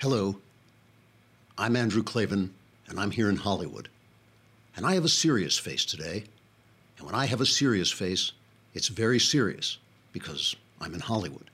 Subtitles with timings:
[0.00, 0.36] Hello,
[1.58, 2.54] I'm Andrew Klavan,
[2.86, 3.88] and I'm here in Hollywood.
[4.76, 6.22] And I have a serious face today.
[6.96, 8.30] And when I have a serious face,
[8.74, 9.78] it's very serious
[10.12, 11.50] because I'm in Hollywood.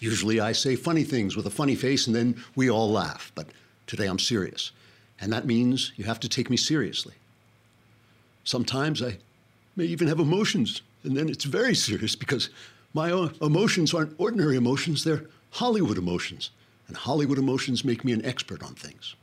[0.00, 3.46] Usually I say funny things with a funny face and then we all laugh, but
[3.86, 4.72] today I'm serious.
[5.20, 7.14] And that means you have to take me seriously.
[8.42, 9.18] Sometimes I
[9.76, 12.50] may even have emotions, and then it's very serious because
[12.92, 16.50] my emotions aren't ordinary emotions, they're Hollywood emotions.
[16.88, 19.14] And Hollywood emotions make me an expert on things.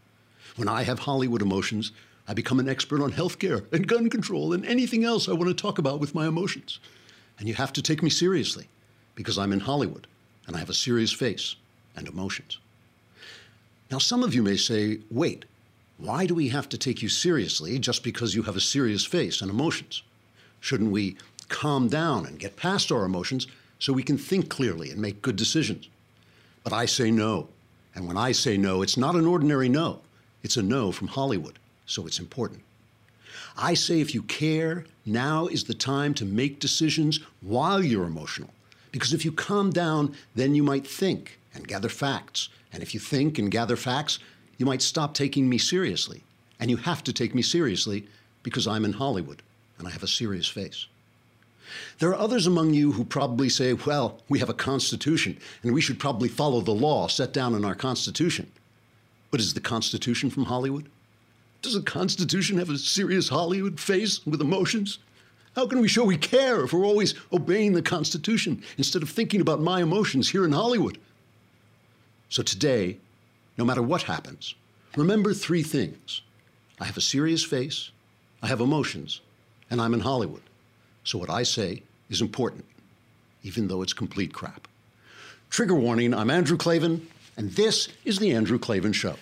[0.55, 1.91] When I have Hollywood emotions,
[2.27, 5.53] I become an expert on healthcare and gun control and anything else I want to
[5.53, 6.79] talk about with my emotions.
[7.39, 8.67] And you have to take me seriously
[9.15, 10.07] because I'm in Hollywood
[10.47, 11.55] and I have a serious face
[11.95, 12.59] and emotions.
[13.89, 15.45] Now, some of you may say, wait,
[15.97, 19.41] why do we have to take you seriously just because you have a serious face
[19.41, 20.01] and emotions?
[20.59, 21.17] Shouldn't we
[21.49, 25.35] calm down and get past our emotions so we can think clearly and make good
[25.35, 25.89] decisions?
[26.63, 27.47] But I say no.
[27.95, 29.99] And when I say no, it's not an ordinary no,
[30.43, 32.61] it's a no from Hollywood, so it's important.
[33.57, 38.49] I say if you care, now is the time to make decisions while you're emotional.
[38.91, 42.49] Because if you calm down, then you might think and gather facts.
[42.73, 44.19] And if you think and gather facts,
[44.57, 46.23] you might stop taking me seriously.
[46.59, 48.07] And you have to take me seriously
[48.43, 49.41] because I'm in Hollywood
[49.77, 50.87] and I have a serious face.
[51.99, 55.81] There are others among you who probably say, well, we have a Constitution, and we
[55.81, 58.51] should probably follow the law set down in our Constitution.
[59.29, 60.89] But is the Constitution from Hollywood?
[61.61, 64.99] Does the Constitution have a serious Hollywood face with emotions?
[65.55, 69.41] How can we show we care if we're always obeying the Constitution instead of thinking
[69.41, 70.97] about my emotions here in Hollywood?
[72.29, 72.97] So today,
[73.57, 74.55] no matter what happens,
[74.95, 76.21] remember three things
[76.79, 77.91] I have a serious face,
[78.41, 79.21] I have emotions,
[79.69, 80.41] and I'm in Hollywood.
[81.03, 82.65] So what I say is important,
[83.43, 84.67] even though it's complete crap.
[85.49, 87.07] Trigger warning I'm Andrew Klavan,
[87.37, 89.15] and this is The Andrew Klavan Show.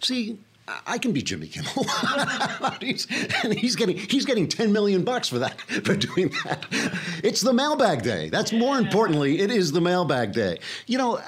[0.00, 0.38] See,
[0.86, 1.84] I can be Jimmy Kimmel.
[2.80, 3.06] he's,
[3.44, 6.64] and he's getting he's getting 10 million bucks for that for doing that.
[7.22, 8.28] It's the mailbag day.
[8.28, 10.58] That's more importantly, it is the mailbag day.
[10.86, 11.20] You know,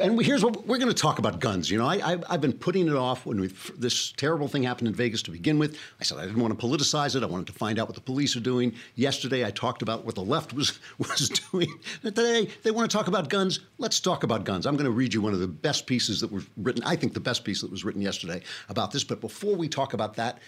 [0.00, 1.70] and here's what we're going to talk about guns.
[1.70, 5.22] You know, I, have been putting it off when this terrible thing happened in Vegas
[5.22, 5.78] to begin with.
[6.00, 7.22] I said I didn't want to politicize it.
[7.22, 8.74] I wanted to find out what the police are doing.
[8.94, 11.68] Yesterday, I talked about what the left was was doing.
[12.02, 13.60] Today, they want to talk about guns.
[13.78, 14.66] Let's talk about guns.
[14.66, 16.82] I'm going to read you one of the best pieces that was written.
[16.84, 19.04] I think the best piece that was written yesterday about this.
[19.04, 20.38] But before we talk about that,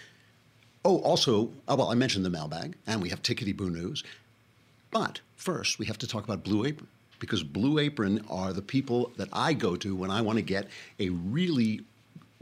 [0.85, 4.03] oh, also, oh, well, I mentioned the mailbag, and we have Tickety Boo News.
[4.91, 6.89] But first, we have to talk about Blue Apron
[7.21, 10.67] because Blue Apron are the people that I go to when I want to get
[10.99, 11.81] a really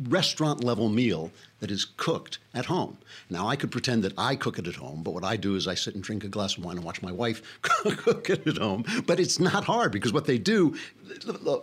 [0.07, 1.29] restaurant level meal
[1.59, 2.97] that is cooked at home.
[3.30, 5.68] Now, I could pretend that I cook it at home, but what I do is
[5.68, 8.58] I sit and drink a glass of wine and watch my wife cook it at
[8.58, 8.86] home.
[9.06, 10.75] But it's not hard because what they do,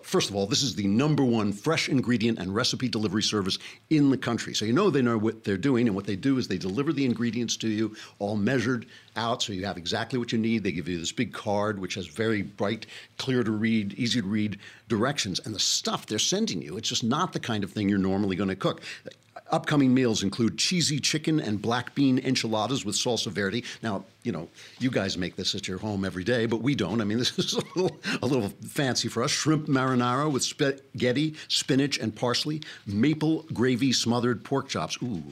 [0.03, 3.59] first of all, this is the number one fresh ingredient and recipe delivery service
[3.91, 4.55] in the country.
[4.55, 6.93] So you know they know what they're doing, and what they do is they deliver
[6.93, 8.87] the ingredients to you, all measured
[9.17, 10.63] out, so you have exactly what you need.
[10.63, 12.87] They give you this big card, which has very bright,
[13.19, 14.59] clear to read, easy to read
[14.89, 15.41] directions.
[15.45, 18.37] And the stuff they're sending you, it's just not the kind of thing you're normally
[18.37, 18.83] going to cook.
[19.51, 23.65] Upcoming meals include cheesy chicken and black bean enchiladas with salsa verde.
[23.83, 24.49] Now, you know,
[24.79, 27.01] you guys make this at your home every day, but we don't.
[27.01, 29.31] I mean, this is a little, a little fancy for us.
[29.31, 32.63] Shrimp marinara with spaghetti, spinach, and parsley.
[32.87, 34.99] Maple gravy smothered pork chops.
[35.03, 35.23] Ooh,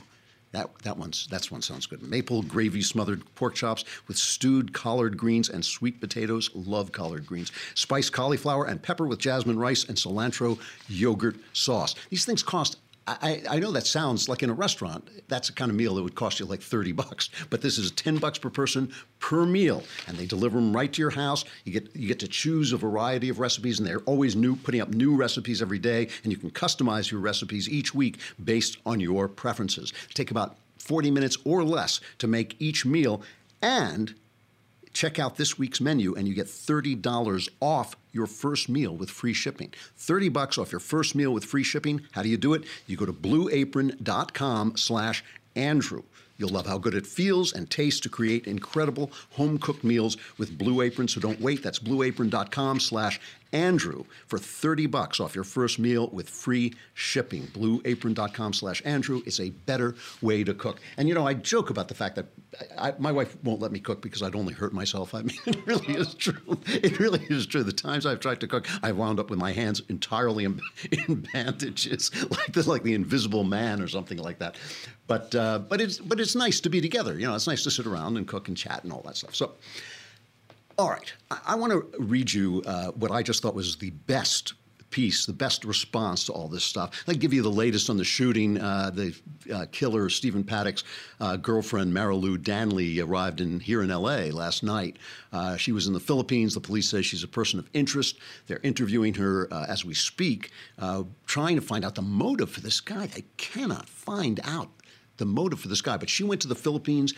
[0.55, 2.01] that, that one's that's one sounds good.
[2.03, 6.49] Maple gravy smothered pork chops with stewed collard greens and sweet potatoes.
[6.55, 7.51] Love collard greens.
[7.75, 10.59] Spiced cauliflower and pepper with jasmine rice and cilantro
[10.89, 11.97] yogurt sauce.
[12.09, 15.71] These things cost I, I, know that sounds like in a restaurant, that's the kind
[15.71, 18.49] of meal that would cost you like 30 bucks, but this is 10 bucks per
[18.49, 19.83] person per meal.
[20.07, 21.45] And they deliver them right to your house.
[21.65, 24.81] You get, you get to choose a variety of recipes, and they're always new, putting
[24.81, 26.09] up new recipes every day.
[26.23, 29.93] And you can customize your recipes each week based on your preferences.
[30.15, 33.23] Take about 40 minutes or less to make each meal.
[33.61, 34.15] And
[34.95, 39.35] check out this week's menu and you get $30 off your first meal with free
[39.35, 39.75] shipping.
[39.99, 42.01] 30 bucks off your first meal with free shipping.
[42.13, 42.65] How do you do it?
[42.87, 45.23] You go to blueapron.com slash
[45.57, 46.05] Andrew.
[46.37, 50.81] You'll love how good it feels and tastes to create incredible home-cooked meals with Blue
[50.81, 51.63] Apron, so don't wait.
[51.63, 53.21] That's blueapron.com slash
[53.55, 57.43] Andrew for 30 bucks off your first meal with free shipping.
[57.47, 60.81] Blueapron.com slash Andrew is a better way to cook.
[60.97, 62.27] And you know, I joke about the fact that
[62.77, 65.15] I, I, my wife won't let me cook because I'd only hurt myself.
[65.15, 66.59] I mean, it really is true.
[66.67, 67.63] It really is true.
[67.63, 70.61] The times I've tried to cook, I've wound up with my hands entirely in,
[71.09, 74.57] in bandages, like the, like the invisible man or something like that.
[75.07, 77.19] But, uh, but, it's, but it's nice to be together.
[77.19, 79.35] You know, it's nice to sit around and cook and chat and all that stuff.
[79.35, 79.53] So,
[80.79, 81.13] all right.
[81.31, 84.55] I, I want to read you uh, what I just thought was the best
[84.95, 87.03] piece, the best response to all this stuff.
[87.09, 88.61] I'll give you the latest on the shooting.
[88.61, 89.15] Uh, the
[89.53, 90.85] uh, killer, Stephen Paddock's
[91.19, 94.31] uh, girlfriend, Marilou Danley, arrived in here in L.A.
[94.31, 94.99] last night.
[95.33, 96.55] Uh, she was in the Philippines.
[96.55, 98.19] The police say she's a person of interest.
[98.47, 102.61] They're interviewing her uh, as we speak, uh, trying to find out the motive for
[102.61, 103.09] this guy.
[103.09, 104.71] They cannot find out
[105.17, 105.97] the motive for this guy.
[105.97, 107.15] But she went to the Philippines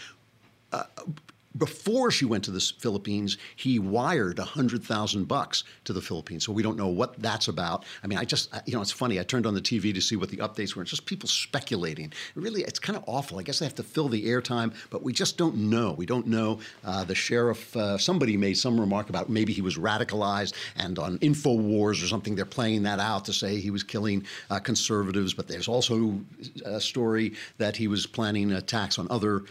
[1.57, 6.45] before she went to the Philippines, he wired a hundred thousand bucks to the Philippines.
[6.45, 7.85] So we don't know what that's about.
[8.03, 9.19] I mean, I just, you know, it's funny.
[9.21, 10.83] I turned on the TV to see what the updates were.
[10.83, 12.13] It's just people speculating.
[12.35, 13.39] Really, it's kind of awful.
[13.39, 15.93] I guess they have to fill the airtime, but we just don't know.
[15.93, 16.61] We don't know.
[16.85, 21.19] Uh, the sheriff, uh, somebody made some remark about maybe he was radicalized, and on
[21.19, 25.35] Infowars or something, they're playing that out to say he was killing uh, conservatives.
[25.35, 26.21] But there's also
[26.65, 29.45] a story that he was planning attacks on other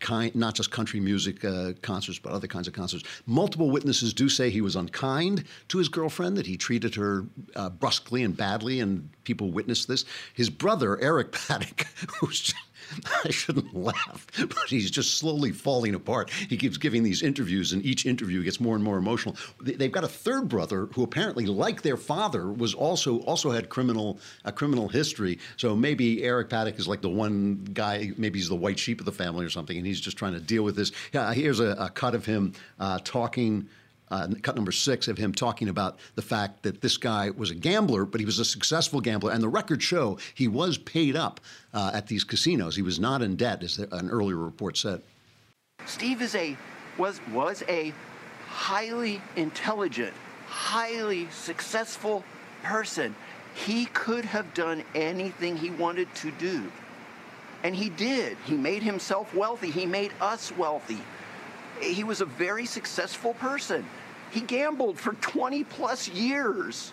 [0.00, 3.04] kind, not just country music uh, concerts, but other kinds of concerts.
[3.26, 7.24] Multiple witnesses do say he was unkind to his girlfriend, that he treated her
[7.56, 10.04] uh, brusquely and badly, and people witnessed this.
[10.34, 11.86] His brother, Eric Paddock,
[12.20, 12.54] who's
[13.24, 16.30] I shouldn't laugh, but he's just slowly falling apart.
[16.30, 19.36] He keeps giving these interviews, and each interview gets more and more emotional.
[19.62, 24.18] They've got a third brother who apparently, like their father, was also also had criminal
[24.44, 25.38] a criminal history.
[25.56, 28.12] So maybe Eric Paddock is like the one guy.
[28.16, 30.40] Maybe he's the white sheep of the family or something, and he's just trying to
[30.40, 30.92] deal with this.
[31.12, 33.68] Yeah, here's a, a cut of him uh, talking
[34.10, 37.54] uh, cut number six of him talking about the fact that this guy was a
[37.54, 39.32] gambler, but he was a successful gambler.
[39.32, 41.40] And the records show he was paid up
[41.74, 42.76] uh, at these casinos.
[42.76, 45.02] He was not in debt, as an earlier report said.
[45.86, 46.56] Steve is a
[46.96, 47.92] was was a
[48.48, 50.12] highly intelligent,
[50.46, 52.24] highly successful
[52.62, 53.14] person.
[53.54, 56.70] He could have done anything he wanted to do.
[57.64, 58.36] And he did.
[58.44, 59.70] He made himself wealthy.
[59.70, 60.98] He made us wealthy
[61.82, 63.84] he was a very successful person.
[64.30, 66.92] He gambled for 20 plus years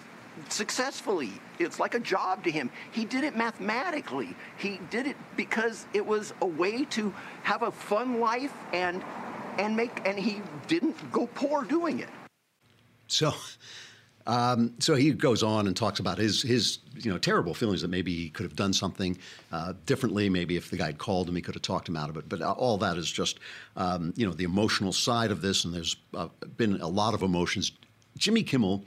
[0.50, 1.32] successfully.
[1.60, 2.70] It's like a job to him.
[2.92, 4.36] He did it mathematically.
[4.58, 9.04] He did it because it was a way to have a fun life and
[9.58, 12.10] and make and he didn't go poor doing it.
[13.08, 13.34] So
[14.28, 17.90] um, so he goes on and talks about his his you know terrible feelings that
[17.90, 19.18] maybe he could have done something
[19.52, 20.30] uh, differently.
[20.30, 22.28] Maybe if the guy had called him, he could have talked him out of it.
[22.28, 23.40] But all that is just
[23.76, 27.22] um, you know the emotional side of this, and there's uh, been a lot of
[27.22, 27.72] emotions.
[28.18, 28.84] Jimmy Kimmel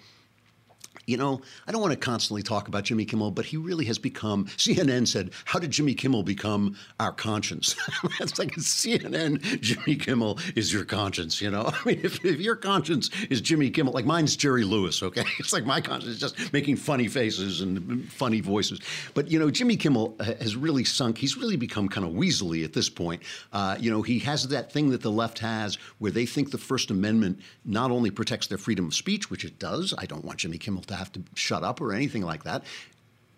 [1.08, 3.98] you know, I don't want to constantly talk about Jimmy Kimmel, but he really has
[3.98, 4.44] become.
[4.58, 7.74] CNN said, "How did Jimmy Kimmel become our conscience?"
[8.20, 9.40] it's like CNN.
[9.62, 11.40] Jimmy Kimmel is your conscience.
[11.40, 15.02] You know, I mean, if, if your conscience is Jimmy Kimmel, like mine's Jerry Lewis.
[15.02, 18.78] Okay, it's like my conscience is just making funny faces and funny voices.
[19.14, 21.16] But you know, Jimmy Kimmel has really sunk.
[21.16, 23.22] He's really become kind of weaselly at this point.
[23.50, 26.58] Uh, you know, he has that thing that the left has, where they think the
[26.58, 29.94] First Amendment not only protects their freedom of speech, which it does.
[29.96, 32.64] I don't want Jimmy Kimmel to have to shut up or anything like that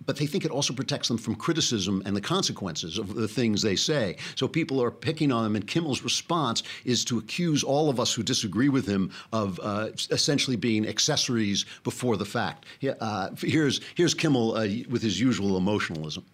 [0.07, 3.63] but they think it also protects them from criticism and the consequences of the things
[3.63, 4.17] they say.
[4.35, 8.13] So people are picking on them, and Kimmel's response is to accuse all of us
[8.13, 12.65] who disagree with him of uh, essentially being accessories before the fact.
[13.01, 16.25] Uh, here's here's Kimmel uh, with his usual emotionalism.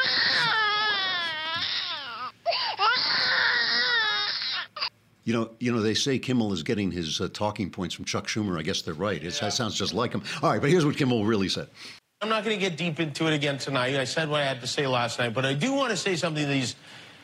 [5.28, 8.26] You know, you know, they say Kimmel is getting his uh, talking points from Chuck
[8.26, 8.58] Schumer.
[8.58, 9.22] I guess they're right.
[9.22, 9.50] It yeah.
[9.50, 10.22] sounds just like him.
[10.42, 11.68] All right, but here's what Kimmel really said.
[12.22, 13.94] I'm not going to get deep into it again tonight.
[13.96, 16.16] I said what I had to say last night, but I do want to say
[16.16, 16.76] something to these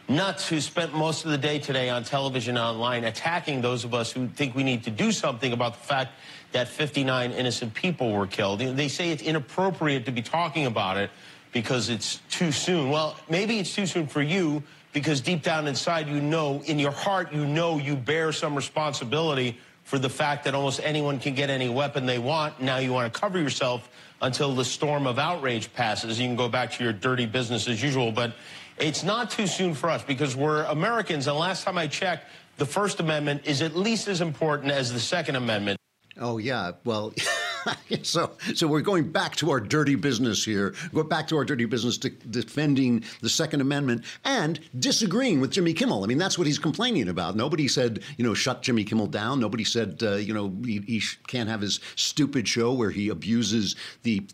[0.07, 4.13] nuts who spent most of the day today on television online attacking those of us
[4.13, 6.13] who think we need to do something about the fact
[6.53, 8.61] that 59 innocent people were killed.
[8.61, 11.09] They say it's inappropriate to be talking about it
[11.53, 12.91] because it's too soon.
[12.91, 14.63] Well, maybe it's too soon for you
[14.95, 19.59] because deep down inside, you know, in your heart, you know you bear some responsibility
[19.83, 22.63] for the fact that almost anyone can get any weapon they want.
[22.63, 23.91] Now you want to cover yourself
[24.23, 26.19] until the storm of outrage passes.
[26.19, 28.13] You can go back to your dirty business as usual.
[28.13, 28.35] But
[28.79, 31.27] it's not too soon for us because we're Americans.
[31.27, 35.01] And last time I checked, the First Amendment is at least as important as the
[35.01, 35.79] Second Amendment.
[36.19, 36.73] Oh, yeah.
[36.85, 37.13] Well,
[38.03, 40.75] so, so we're going back to our dirty business here.
[40.93, 45.73] Go back to our dirty business to defending the Second Amendment and disagreeing with Jimmy
[45.73, 46.05] Kimmel.
[46.05, 47.37] I mean, that's what he's complaining about.
[47.37, 49.41] Nobody said, you know, shut Jimmy Kimmel down.
[49.41, 53.77] Nobody said, uh, you know, he, he can't have his stupid show where he abuses
[54.03, 54.27] the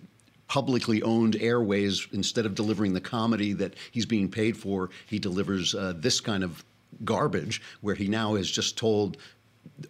[0.48, 5.76] publicly owned airways instead of delivering the comedy that he's being paid for he delivers
[5.76, 6.64] uh, this kind of
[7.04, 9.16] garbage where he now has just told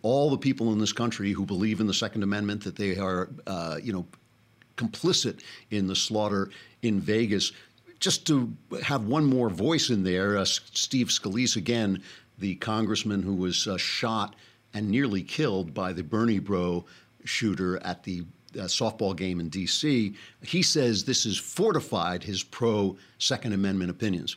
[0.02, 3.28] all the people in this country who believe in the Second Amendment that they are,
[3.47, 4.06] uh, you know,
[4.76, 6.50] complicit in the slaughter
[6.82, 7.52] in Vegas.
[7.99, 12.02] Just to have one more voice in there, uh, Steve Scalise, again,
[12.38, 14.37] the congressman who was uh, shot
[14.73, 16.87] and nearly killed by the Bernie Bro
[17.25, 18.23] shooter at the
[18.54, 24.37] uh, softball game in D.C., he says this has fortified his pro Second Amendment opinions.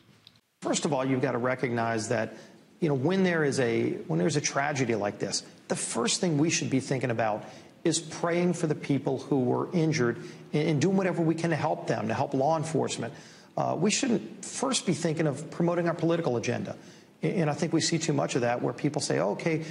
[0.62, 2.36] First of all, you've got to recognize that
[2.84, 6.38] you know, when there is a when there's a tragedy like this, the first thing
[6.38, 7.46] we should be thinking about
[7.86, 10.18] is praying for the people who were injured
[10.52, 13.14] and, and doing whatever we can to help them, to help law enforcement.
[13.56, 16.76] Uh, we shouldn't first be thinking of promoting our political agenda.
[17.22, 19.64] And I think we see too much of that where people say, oh, okay,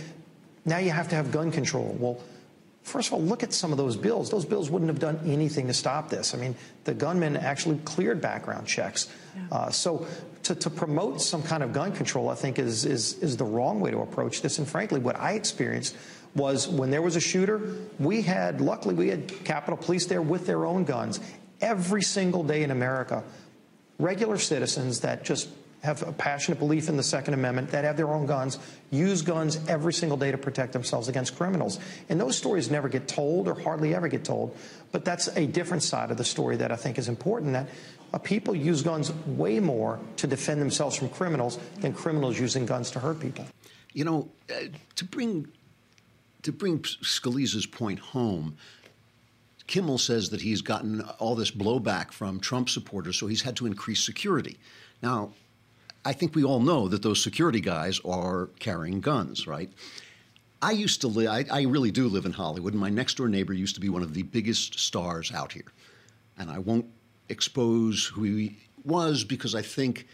[0.65, 1.95] now you have to have gun control.
[2.01, 2.19] Well,
[2.83, 4.31] First of all, look at some of those bills.
[4.31, 6.35] Those bills wouldn't have done anything to stop this.
[6.35, 9.09] I mean, the gunmen actually cleared background checks.
[9.37, 9.43] Yeah.
[9.53, 10.07] Uh, so
[10.43, 13.79] to, to, promote some kind of gun control, I think, is, is, is the wrong
[13.79, 14.59] way to approach this.
[14.59, 15.97] And frankly, what I experienced
[16.35, 20.47] was when there was a shooter, we had, luckily, we had Capitol Police there with
[20.47, 21.21] their own guns.
[21.61, 23.23] Every single day in America,
[23.99, 25.49] regular citizens that just
[25.83, 28.59] have a passionate belief in the Second Amendment, that have their own guns,
[28.91, 31.81] use guns every single day to protect themselves against criminals.
[32.09, 34.57] And those stories never get told or hardly ever get told.
[34.93, 37.69] But that's a different side of the story that I think is important that
[38.23, 43.01] people use guns way more to defend themselves from criminals than criminals using guns to
[43.01, 43.47] hurt people.
[43.93, 45.49] You know, uh, to bring
[46.43, 48.57] to bring Scalise's point home,
[49.67, 53.67] Kimmel says that he's gotten all this blowback from Trump supporters, so he's had to
[53.67, 54.59] increase security.
[55.03, 55.33] Now,
[56.05, 59.71] I think we all know that those security guys are carrying guns, right?
[60.61, 63.29] I used to live, I, I, really do live in Hollywood, and my next door
[63.29, 65.73] neighbor used to be one of the biggest stars out here.
[66.39, 66.87] And I won't
[67.29, 70.07] expose who he was because I think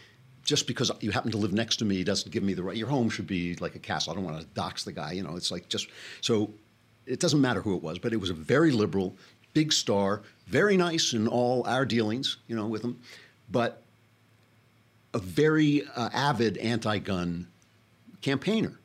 [0.43, 2.75] just because you happen to live next to me doesn't give me the right.
[2.75, 4.11] Your home should be like a castle.
[4.11, 5.87] I don't want to dox the guy, you know, it's like just
[6.21, 6.51] so
[7.05, 9.15] it doesn't matter who it was, but it was a very liberal,
[9.53, 12.99] big star, very nice in all our dealings, you know, with him.
[13.51, 13.83] But
[15.13, 17.47] a very uh, avid anti gun
[18.21, 18.79] campaigner.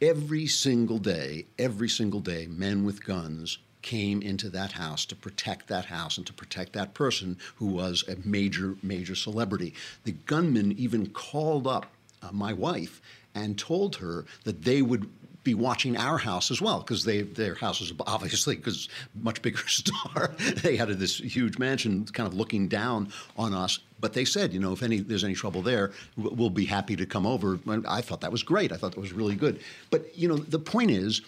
[0.00, 5.68] Every single day, every single day, men with guns came into that house to protect
[5.68, 9.74] that house and to protect that person who was a major, major celebrity.
[10.04, 11.86] The gunman even called up
[12.22, 13.02] uh, my wife
[13.34, 15.10] and told her that they would
[15.44, 19.58] be watching our house as well because they their house is obviously because much bigger
[19.68, 20.34] star.
[20.62, 23.78] they had this huge mansion, kind of looking down on us.
[24.00, 27.06] But they said, you know, if any there's any trouble there, we'll be happy to
[27.06, 27.58] come over.
[27.86, 28.72] I thought that was great.
[28.72, 29.60] I thought that was really good.
[29.90, 31.20] But you know, the point is.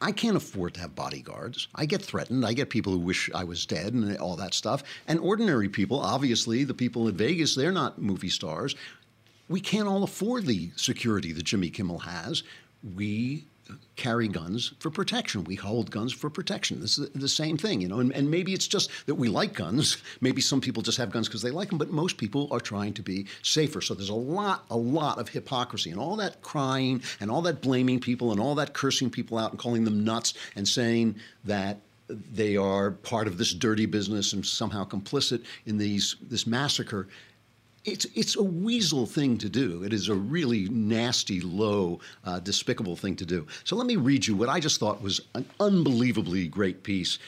[0.00, 1.68] I can't afford to have bodyguards.
[1.74, 2.44] I get threatened.
[2.44, 4.82] I get people who wish I was dead and all that stuff.
[5.06, 8.74] And ordinary people, obviously, the people in Vegas, they're not movie stars.
[9.48, 12.42] We can't all afford the security that Jimmy Kimmel has
[12.94, 13.44] we
[13.96, 15.44] carry guns for protection.
[15.44, 16.80] We hold guns for protection.
[16.80, 18.00] This is the same thing, you know.
[18.00, 19.96] And, and maybe it's just that we like guns.
[20.20, 22.92] Maybe some people just have guns because they like them, but most people are trying
[22.94, 23.80] to be safer.
[23.80, 27.62] So there's a lot, a lot of hypocrisy and all that crying and all that
[27.62, 31.78] blaming people and all that cursing people out and calling them nuts and saying that
[32.08, 37.08] they are part of this dirty business and somehow complicit in these this massacre
[37.84, 39.82] it's it's a weasel thing to do.
[39.82, 43.46] It is a really nasty, low, uh, despicable thing to do.
[43.64, 47.18] So let me read you what I just thought was an unbelievably great piece.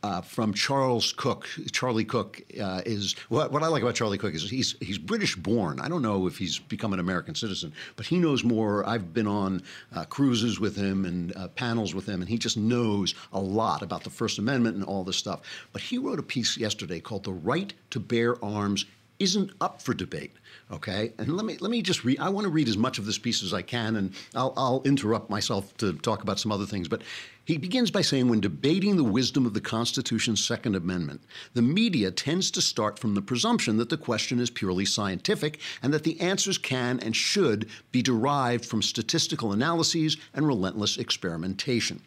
[0.00, 4.32] Uh, from Charles Cooke, Charlie Cooke uh, is what, what I like about Charlie Cooke
[4.32, 5.80] is he's he's British born.
[5.80, 8.88] I don't know if he's become an American citizen, but he knows more.
[8.88, 9.60] I've been on
[9.92, 13.82] uh, cruises with him and uh, panels with him, and he just knows a lot
[13.82, 15.40] about the First Amendment and all this stuff.
[15.72, 18.84] But he wrote a piece yesterday called "The Right to Bear Arms
[19.18, 20.32] isn't up for debate.
[20.70, 22.20] Okay, and let me let me just read.
[22.20, 24.82] I want to read as much of this piece as I can, and I'll, I'll
[24.84, 26.88] interrupt myself to talk about some other things.
[26.88, 27.02] But
[27.44, 31.22] he begins by saying, when debating the wisdom of the Constitution's Second Amendment,
[31.54, 35.94] the media tends to start from the presumption that the question is purely scientific and
[35.94, 42.02] that the answers can and should be derived from statistical analyses and relentless experimentation.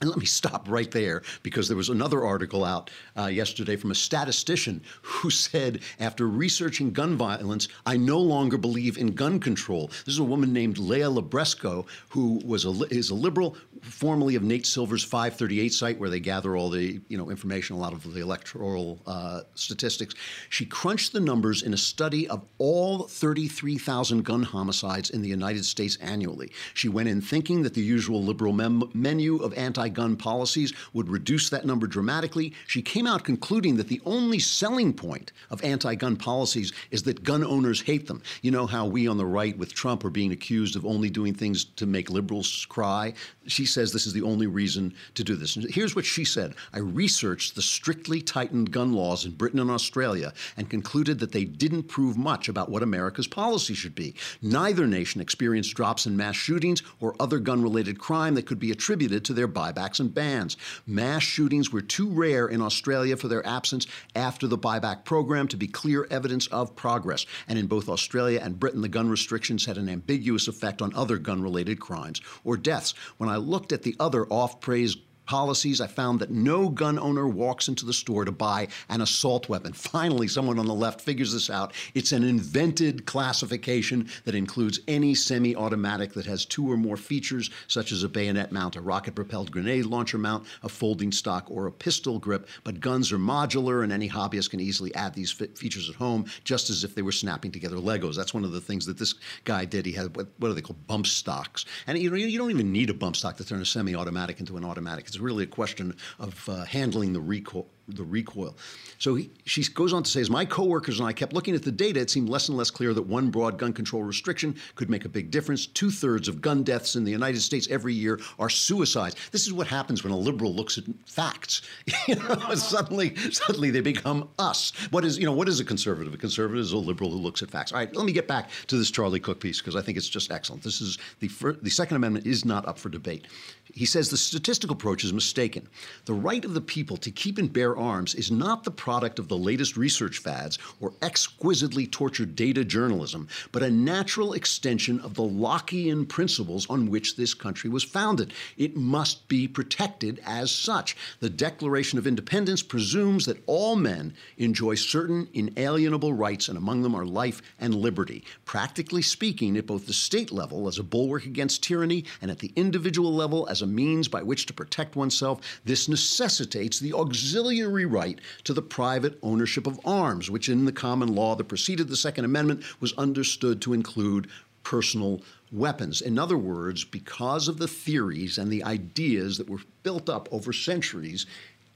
[0.00, 3.90] And let me stop right there because there was another article out uh, yesterday from
[3.90, 9.88] a statistician who said, after researching gun violence, I no longer believe in gun control.
[10.06, 14.42] This is a woman named Leah Libresco, who was a, is a liberal, formerly of
[14.42, 18.10] Nate Silver's 538 site, where they gather all the you know information, a lot of
[18.14, 20.14] the electoral uh, statistics.
[20.48, 25.66] She crunched the numbers in a study of all 33,000 gun homicides in the United
[25.66, 26.50] States annually.
[26.72, 31.08] She went in thinking that the usual liberal mem- menu of anti gun policies would
[31.08, 32.52] reduce that number dramatically.
[32.66, 37.22] She came out concluding that the only selling point of anti gun policies is that
[37.22, 38.22] gun owners hate them.
[38.42, 41.34] You know how we on the right with Trump are being accused of only doing
[41.34, 43.14] things to make liberals cry?
[43.46, 45.54] She says this is the only reason to do this.
[45.70, 50.32] Here's what she said I researched the strictly tightened gun laws in Britain and Australia
[50.56, 54.14] and concluded that they didn't prove much about what America's policy should be.
[54.42, 58.70] Neither nation experienced drops in mass shootings or other gun related crime that could be
[58.70, 60.56] attributed to their buyback buybacks and bans.
[60.86, 65.56] Mass shootings were too rare in Australia for their absence after the buyback program to
[65.56, 67.26] be clear evidence of progress.
[67.48, 71.18] And in both Australia and Britain, the gun restrictions had an ambiguous effect on other
[71.18, 72.94] gun related crimes or deaths.
[73.18, 74.96] When I looked at the other off praise
[75.30, 79.48] policies, I found that no gun owner walks into the store to buy an assault
[79.48, 79.72] weapon.
[79.72, 81.72] Finally, someone on the left figures this out.
[81.94, 87.48] It's an invented classification that includes any semi automatic that has two or more features,
[87.68, 91.68] such as a bayonet mount, a rocket propelled grenade launcher mount, a folding stock, or
[91.68, 92.48] a pistol grip.
[92.64, 96.70] But guns are modular, and any hobbyist can easily add these features at home, just
[96.70, 98.16] as if they were snapping together Legos.
[98.16, 99.86] That's one of the things that this guy did.
[99.86, 100.88] He had what, what are they called?
[100.88, 101.66] Bump stocks.
[101.86, 104.40] And you, know, you don't even need a bump stock to turn a semi automatic
[104.40, 105.06] into an automatic.
[105.06, 107.66] It's really a question of uh, handling the recoil
[107.96, 108.56] the recoil.
[108.98, 111.62] So he, she goes on to say, as my coworkers and I kept looking at
[111.62, 114.90] the data, it seemed less and less clear that one broad gun control restriction could
[114.90, 115.66] make a big difference.
[115.66, 119.16] Two thirds of gun deaths in the United States every year are suicides.
[119.32, 121.62] This is what happens when a liberal looks at facts.
[122.08, 124.72] you know, suddenly, suddenly they become us.
[124.90, 126.12] What is, you know, what is a conservative?
[126.14, 127.72] A conservative is a liberal who looks at facts.
[127.72, 130.08] All right, let me get back to this Charlie Cooke piece because I think it's
[130.08, 130.62] just excellent.
[130.62, 131.28] This is the
[131.62, 133.26] the Second Amendment is not up for debate.
[133.72, 135.68] He says the statistical approach is mistaken.
[136.04, 139.28] The right of the people to keep and bear arms is not the product of
[139.28, 145.22] the latest research fads or exquisitely tortured data journalism, but a natural extension of the
[145.22, 148.32] Lockean principles on which this country was founded.
[148.56, 150.96] It must be protected as such.
[151.20, 156.94] The Declaration of Independence presumes that all men enjoy certain inalienable rights, and among them
[156.94, 158.24] are life and liberty.
[158.44, 162.52] Practically speaking, at both the state level as a bulwark against tyranny and at the
[162.56, 168.20] individual level as a means by which to protect oneself, this necessitates the auxiliary right
[168.44, 172.24] to the private ownership of arms, which in the common law that preceded the Second
[172.24, 174.28] Amendment was understood to include
[174.62, 175.20] personal
[175.52, 176.00] weapons.
[176.00, 180.52] In other words, because of the theories and the ideas that were built up over
[180.52, 181.26] centuries,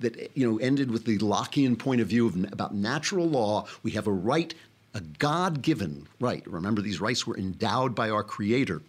[0.01, 3.93] that you know ended with the Lockean point of view of, about natural law, we
[3.93, 4.55] have a right,
[4.93, 6.47] a God-given right.
[6.47, 8.83] Remember, these rights were endowed by our Creator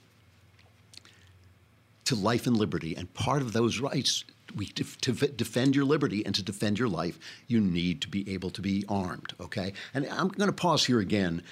[2.06, 4.24] to life and liberty, and part of those rights
[4.56, 4.84] we, to
[5.28, 8.84] defend your liberty and to defend your life, you need to be able to be
[8.88, 9.74] armed, okay?
[9.94, 11.44] And I'm going to pause here again.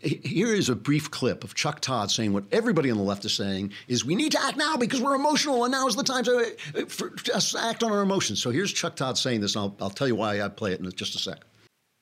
[0.00, 3.34] Here is a brief clip of Chuck Todd saying what everybody on the left is
[3.34, 6.24] saying is we need to act now because we're emotional and now is the time
[6.24, 7.12] to, uh, for,
[7.58, 8.40] act on our emotions.
[8.40, 10.80] So here's Chuck Todd saying this, and I'll, I'll tell you why I play it
[10.80, 11.44] in just a sec.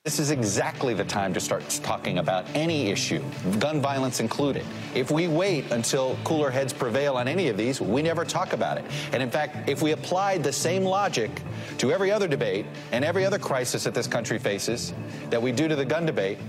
[0.05, 3.21] This is exactly the time to start talking about any issue,
[3.59, 4.65] gun violence included.
[4.95, 8.77] If we wait until cooler heads prevail on any of these, we never talk about
[8.77, 8.85] it.
[9.11, 11.43] And in fact, if we applied the same logic
[11.79, 14.93] to every other debate and every other crisis that this country faces
[15.29, 16.39] that we do to the gun debate,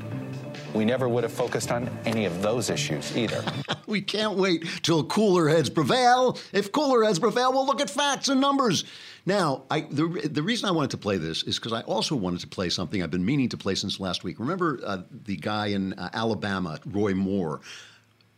[0.75, 3.45] we never would have focused on any of those issues either.
[3.87, 6.39] we can't wait till cooler heads prevail.
[6.53, 8.85] If cooler heads prevail, we'll look at facts and numbers.
[9.27, 12.41] Now, I, the, the reason I wanted to play this is because I also wanted
[12.41, 14.39] to play something I've been meaning to play since last week.
[14.39, 17.61] Remember uh, the guy in uh, Alabama, Roy Moore?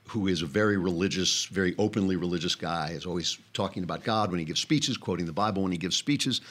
[0.09, 4.40] who is a very religious, very openly religious guy, is always talking about God when
[4.40, 6.42] he gives speeches, quoting the Bible when he gives speeches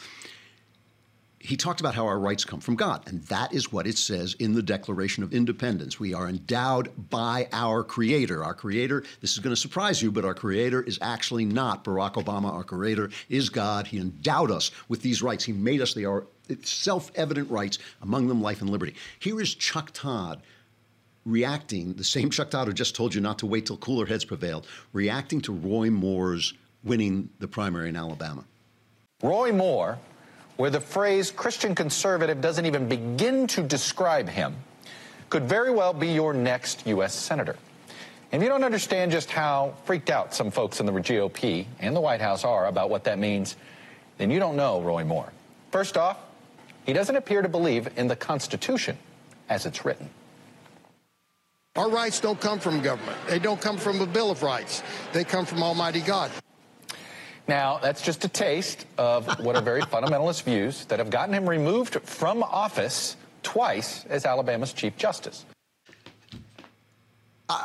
[1.44, 4.36] he talked about how our rights come from God, and that is what it says
[4.36, 6.00] in the Declaration of Independence.
[6.00, 8.44] We are endowed by our Creator.
[8.44, 12.14] Our Creator, this is going to surprise you, but our Creator is actually not Barack
[12.14, 12.52] Obama.
[12.52, 13.88] Our Creator is God.
[13.88, 15.44] He endowed us with these rights.
[15.44, 16.28] He made us, they are
[16.64, 18.96] self evident rights, among them life and liberty.
[19.20, 20.42] Here is Chuck Todd
[21.26, 24.26] reacting, the same Chuck Todd who just told you not to wait till cooler heads
[24.26, 28.44] prevail, reacting to Roy Moore's winning the primary in Alabama.
[29.22, 30.00] Roy Moore
[30.62, 34.56] where the phrase Christian conservative doesn't even begin to describe him,
[35.32, 37.16] could very well be your next U.S.
[37.16, 37.56] Senator.
[38.32, 41.96] And if you don't understand just how freaked out some folks in the GOP and
[41.96, 43.56] the White House are about what that means,
[44.20, 45.34] then you don't know Roy Moore.
[45.72, 46.20] First off,
[46.86, 49.00] he doesn't appear to believe in the Constitution
[49.50, 50.12] as it's written.
[51.76, 53.18] Our rights don't come from government.
[53.28, 54.84] They don't come from a Bill of Rights.
[55.12, 56.30] They come from Almighty God.
[57.48, 61.50] Now, that's just a taste of what are very fundamentalist views that have gotten him
[61.50, 65.46] removed from office twice as Alabama's Chief Justice.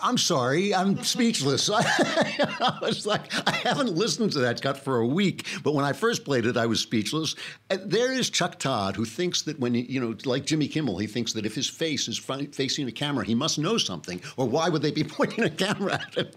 [0.03, 1.71] I'm sorry, I'm speechless.
[1.73, 5.93] I was like, I haven't listened to that cut for a week, but when I
[5.93, 7.35] first played it, I was speechless.
[7.71, 11.07] And there is Chuck Todd, who thinks that when, you know, like Jimmy Kimmel, he
[11.07, 14.69] thinks that if his face is facing a camera, he must know something, or why
[14.69, 16.29] would they be pointing a camera at him?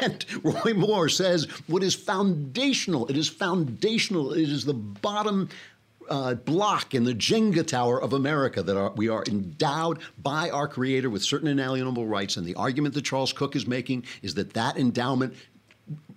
[0.00, 5.48] And Roy Moore says what is foundational, it is foundational, it is the bottom
[6.08, 10.68] uh, block in the Jenga tower of America that are, we are endowed by our
[10.68, 12.36] Creator with certain inalienable rights.
[12.36, 15.34] And the argument that Charles Cooke is making is that that endowment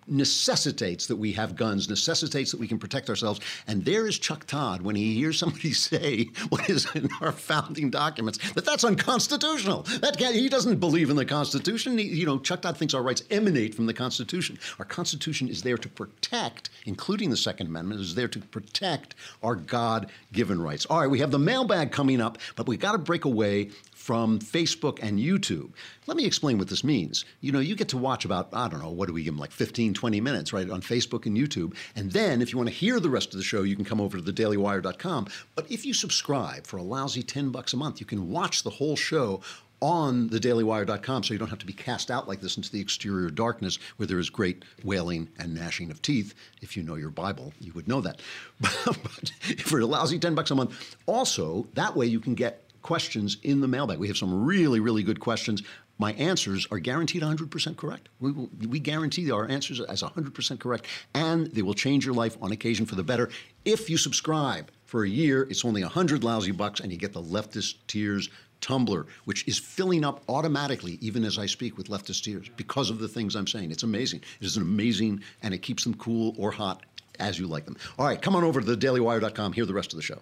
[0.08, 3.40] necessitates that we have guns, necessitates that we can protect ourselves.
[3.68, 7.90] And there is Chuck Todd when he hears somebody say what is in our founding
[7.90, 9.84] documents that that's unconstitutional.
[10.02, 11.98] That he doesn't believe in the Constitution.
[11.98, 14.60] He, you know, Chuck Todd thinks our rights emanate from the Constitution.
[14.80, 19.56] Our Constitution is there to protect, including the Second Amendment, is there to protect our
[19.56, 20.86] God-given rights.
[20.86, 23.72] All right, we have the mailbag coming up, but we got to break away
[24.06, 25.72] from Facebook and YouTube.
[26.06, 27.26] Let me explain what this means.
[27.42, 29.40] You know, you get to watch about, I don't know, what do we give them,
[29.40, 31.76] like 15, 20 minutes, right, on Facebook and YouTube.
[31.96, 34.00] And then if you want to hear the rest of the show, you can come
[34.00, 35.26] over to thedailywire.com.
[35.56, 38.70] But if you subscribe for a lousy 10 bucks a month, you can watch the
[38.70, 39.42] whole show
[39.82, 43.32] on thedailywire.com so you don't have to be cast out like this into the exterior
[43.32, 46.36] darkness where there is great wailing and gnashing of teeth.
[46.62, 48.22] If you know your Bible, you would know that.
[48.62, 53.38] but for a lousy 10 bucks a month, also, that way you can get questions
[53.42, 53.98] in the mailbag.
[53.98, 55.64] We have some really, really good questions.
[55.98, 58.10] My answers are guaranteed 100% correct.
[58.20, 62.38] We, will, we guarantee our answers as 100% correct, and they will change your life
[62.44, 63.32] on occasion for the better.
[63.66, 67.24] If you subscribe for a year, it's only 100 lousy bucks, and you get the
[67.24, 68.30] Leftist Tears
[68.62, 73.00] tumbler, which is filling up automatically, even as I speak with leftist tears, because of
[73.00, 73.72] the things I'm saying.
[73.72, 74.22] It's amazing.
[74.40, 76.84] It is an amazing, and it keeps them cool or hot
[77.20, 77.78] as you like them.
[77.98, 79.54] All right, come on over to thedailywire.com.
[79.54, 80.20] Hear the rest of the show.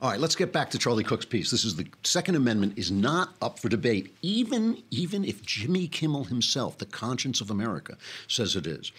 [0.00, 1.50] All right, let's get back to Charlie Cooke's piece.
[1.50, 6.24] This is the Second Amendment is not up for debate, even even if Jimmy Kimmel
[6.24, 7.96] himself, the conscience of America,
[8.28, 8.92] says it is.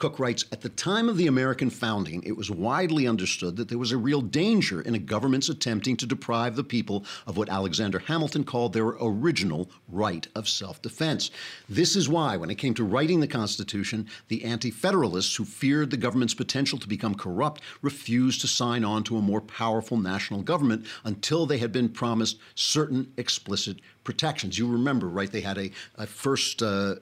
[0.00, 3.76] Cooke writes At the time of the American founding, it was widely understood that there
[3.76, 7.98] was a real danger in a government's attempting to deprive the people of what Alexander
[7.98, 11.30] Hamilton called their original right of self defense.
[11.68, 15.90] This is why, when it came to writing the Constitution, the Anti Federalists who feared
[15.90, 20.40] the government's potential to become corrupt refused to sign on to a more powerful national
[20.40, 24.58] government until they had been promised certain explicit protections.
[24.58, 25.30] You remember, right?
[25.30, 26.94] They had a, a first uh,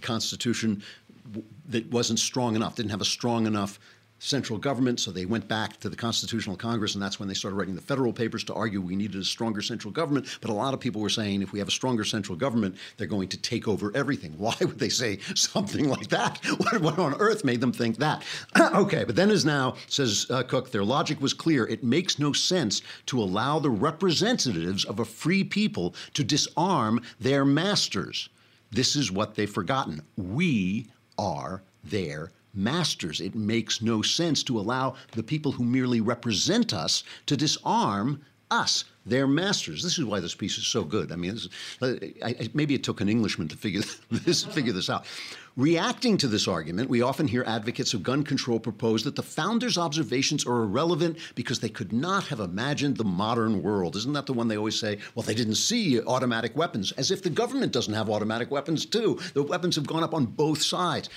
[0.00, 0.84] Constitution
[1.68, 3.78] that wasn't strong enough, didn't have a strong enough
[4.18, 7.56] central government, so they went back to the Constitutional Congress, and that's when they started
[7.56, 10.26] writing the federal papers to argue we needed a stronger central government.
[10.40, 13.06] But a lot of people were saying if we have a stronger central government, they're
[13.06, 14.32] going to take over everything.
[14.38, 16.40] Why would they say something like that?
[16.58, 18.24] What, what on earth made them think that?
[18.74, 21.66] okay, but then as now, says uh, Cooke, their logic was clear.
[21.66, 27.44] It makes no sense to allow the representatives of a free people to disarm their
[27.44, 28.28] masters.
[28.70, 30.02] This is what they've forgotten.
[30.16, 30.88] We
[31.18, 33.20] are their masters.
[33.20, 38.84] It makes no sense to allow the people who merely represent us to disarm us,
[39.04, 39.82] their masters.
[39.82, 41.12] This is why this piece is so good.
[41.12, 41.48] I mean, is,
[41.82, 45.06] uh, I, maybe it took an Englishman to figure this, figure this out.
[45.58, 49.76] Reacting to this argument, we often hear advocates of gun control propose that the founders'
[49.76, 53.96] observations are irrelevant because they could not have imagined the modern world.
[53.96, 54.98] Isn't that the one they always say?
[55.16, 59.18] Well, they didn't see automatic weapons, as if the government doesn't have automatic weapons too.
[59.34, 61.10] The weapons have gone up on both sides.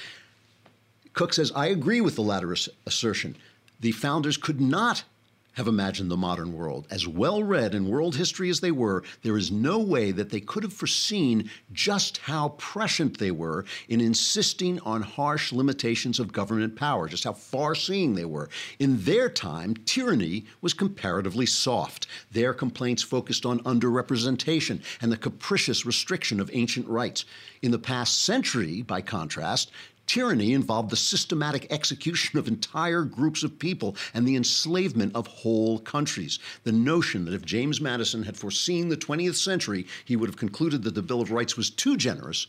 [1.14, 2.56] Cooke says, I agree with the latter
[2.88, 3.36] assertion.
[3.80, 5.04] The founders could not
[5.54, 6.88] have imagined the modern world.
[6.90, 10.40] As well read in world history as they were, there is no way that they
[10.40, 16.76] could have foreseen just how prescient they were in insisting on harsh limitations of government
[16.76, 18.50] power, just how far seeing they were.
[18.80, 22.08] In their time, tyranny was comparatively soft.
[22.32, 27.26] Their complaints focused on underrepresentation and the capricious restriction of ancient rights.
[27.62, 29.72] In the past century, by contrast,
[30.08, 35.80] Tyranny involved the systematic execution of entire groups of people and the enslavement of whole
[35.80, 36.40] countries.
[36.64, 40.84] The notion that if James Madison had foreseen the 20th century, he would have concluded
[40.84, 42.48] that the Bill of Rights was too generous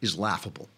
[0.00, 0.68] is laughable.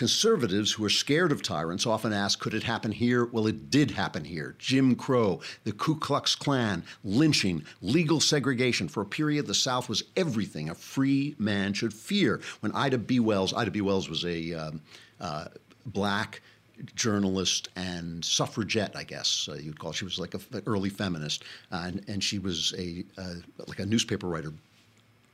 [0.00, 3.26] Conservatives who are scared of tyrants often ask, could it happen here?
[3.26, 4.56] Well, it did happen here.
[4.58, 8.88] Jim Crow, the Ku Klux Klan, lynching, legal segregation.
[8.88, 12.40] For a period, the South was everything a free man should fear.
[12.60, 13.20] When Ida B.
[13.20, 13.82] Wells, Ida B.
[13.82, 14.80] Wells was a um,
[15.20, 15.48] uh,
[15.84, 16.40] black
[16.94, 19.90] journalist and suffragette, I guess uh, you'd call.
[19.90, 19.96] It.
[19.96, 23.34] She was like an early feminist, uh, and, and she was a uh,
[23.66, 24.54] like a newspaper writer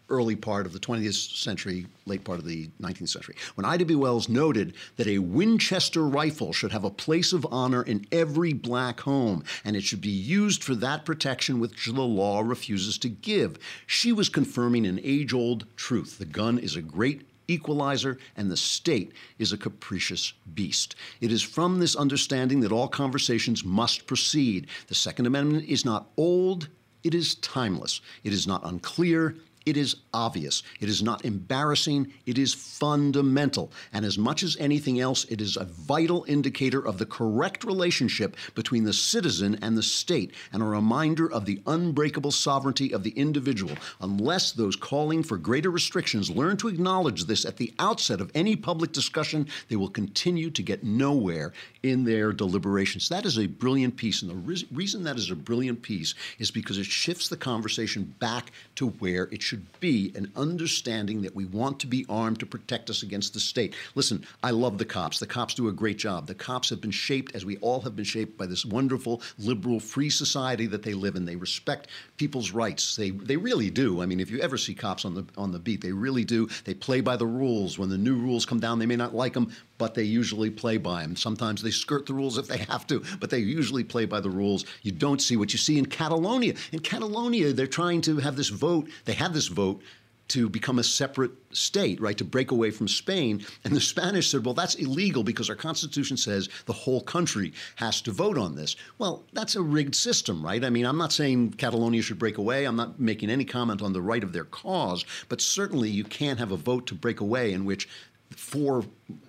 [0.08, 3.94] early part of the 20th century, late part of the 19th century, when Ida B.
[3.94, 9.00] Wells noted that a Winchester rifle should have a place of honor in every black
[9.00, 13.58] home, and it should be used for that protection which the law refuses to give.
[13.86, 18.56] She was confirming an age old truth the gun is a great equalizer, and the
[18.56, 20.96] state is a capricious beast.
[21.20, 24.66] It is from this understanding that all conversations must proceed.
[24.88, 26.68] The Second Amendment is not old,
[27.04, 28.00] it is timeless.
[28.24, 30.62] It is not unclear, it is obvious.
[30.80, 32.12] It is not embarrassing.
[32.24, 33.72] It is fundamental.
[33.92, 38.36] And as much as anything else, it is a vital indicator of the correct relationship
[38.54, 43.10] between the citizen and the state, and a reminder of the unbreakable sovereignty of the
[43.10, 43.74] individual.
[44.00, 48.54] Unless those calling for greater restrictions learn to acknowledge this at the outset of any
[48.54, 51.52] public discussion, they will continue to get nowhere
[51.82, 53.08] in their deliberations.
[53.08, 54.22] That is a brilliant piece.
[54.22, 58.14] And the re- reason that is a brilliant piece is because it shifts the conversation
[58.20, 62.38] back to where it should should be an understanding that we want to be armed
[62.40, 63.74] to protect us against the state.
[63.94, 65.18] Listen, I love the cops.
[65.18, 66.26] The cops do a great job.
[66.26, 69.80] The cops have been shaped, as we all have been shaped, by this wonderful, liberal,
[69.80, 71.24] free society that they live in.
[71.24, 71.88] They respect
[72.18, 72.96] people's rights.
[72.96, 74.02] They they really do.
[74.02, 76.48] I mean, if you ever see cops on the on the beat, they really do.
[76.64, 77.78] They play by the rules.
[77.78, 80.76] When the new rules come down, they may not like them, but they usually play
[80.76, 81.16] by them.
[81.16, 84.30] Sometimes they skirt the rules if they have to, but they usually play by the
[84.30, 84.64] rules.
[84.82, 86.54] You don't see what you see in Catalonia.
[86.72, 88.88] In Catalonia, they're trying to have this vote.
[89.04, 89.82] They have this vote
[90.28, 93.44] to become a separate state, right, to break away from Spain.
[93.64, 98.00] And the Spanish said, well, that's illegal because our Constitution says the whole country has
[98.02, 98.74] to vote on this.
[98.98, 100.64] Well, that's a rigged system, right?
[100.64, 102.64] I mean, I'm not saying Catalonia should break away.
[102.64, 106.40] I'm not making any comment on the right of their cause, but certainly you can't
[106.40, 107.88] have a vote to break away in which
[108.30, 108.84] four,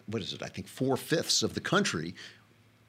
[0.07, 2.15] what is it, I think four fifths of the country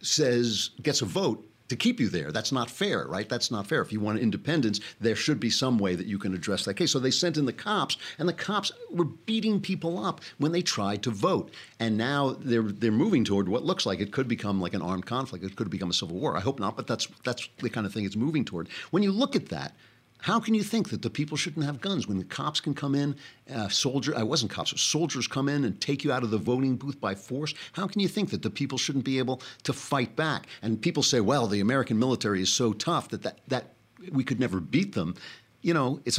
[0.00, 2.32] says, gets a vote to keep you there.
[2.32, 3.28] That's not fair, right?
[3.28, 3.82] That's not fair.
[3.82, 6.92] If you want independence, there should be some way that you can address that case.
[6.92, 10.62] So they sent in the cops, and the cops were beating people up when they
[10.62, 11.50] tried to vote.
[11.78, 15.06] And now they're they're moving toward what looks like it could become like an armed
[15.06, 15.44] conflict.
[15.44, 16.36] It could become a civil war.
[16.36, 18.68] I hope not, but that's that's the kind of thing it's moving toward.
[18.90, 19.74] When you look at that,
[20.20, 22.94] how can you think that the people shouldn't have guns when the cops can come
[22.94, 23.16] in,
[23.52, 24.16] uh, soldier?
[24.16, 27.14] I wasn't cops, soldiers come in and take you out of the voting booth by
[27.14, 27.54] force.
[27.72, 30.46] How can you think that the people shouldn't be able to fight back?
[30.62, 33.74] And people say, well, the American military is so tough that that, that
[34.12, 35.14] we could never beat them.
[35.62, 36.18] You know, it's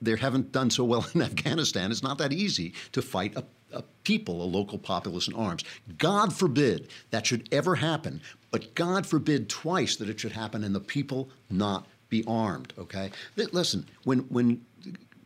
[0.00, 1.90] they haven't done so well in Afghanistan.
[1.90, 5.64] It's not that easy to fight a, a people, a local populace in arms.
[5.98, 10.74] God forbid that should ever happen, but God forbid twice that it should happen and
[10.74, 12.74] the people not be armed.
[12.78, 13.86] Okay, listen.
[14.04, 14.60] When when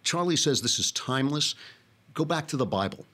[0.05, 1.55] Charlie says this is timeless,
[2.13, 3.05] go back to the Bible.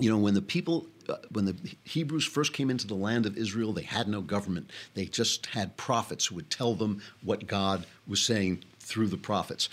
[0.00, 3.36] You know, when the people, uh, when the Hebrews first came into the land of
[3.36, 4.70] Israel, they had no government.
[4.94, 9.68] They just had prophets who would tell them what God was saying through the prophets.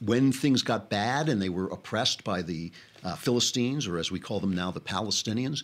[0.00, 4.20] When things got bad and they were oppressed by the uh, Philistines, or as we
[4.20, 5.62] call them now, the Palestinians,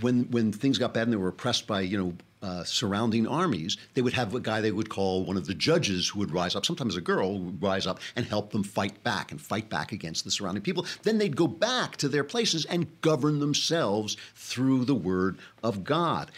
[0.00, 3.76] when when things got bad and they were oppressed by you know uh, surrounding armies,
[3.94, 6.56] they would have a guy they would call one of the judges who would rise
[6.56, 9.92] up, sometimes a girl would rise up and help them fight back and fight back
[9.92, 10.86] against the surrounding people.
[11.02, 16.30] Then they'd go back to their places and govern themselves through the word of God.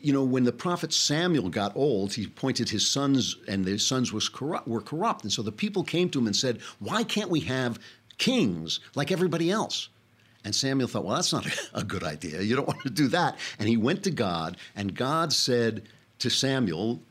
[0.00, 4.12] You know, when the prophet Samuel got old, he appointed his sons, and their sons
[4.12, 5.24] was corrupt, were corrupt.
[5.24, 7.80] And so the people came to him and said, Why can't we have
[8.16, 9.88] kings like everybody else?
[10.48, 12.40] And Samuel thought, well, that's not a good idea.
[12.40, 13.36] You don't want to do that.
[13.58, 15.82] And he went to God, and God said
[16.20, 17.02] to Samuel,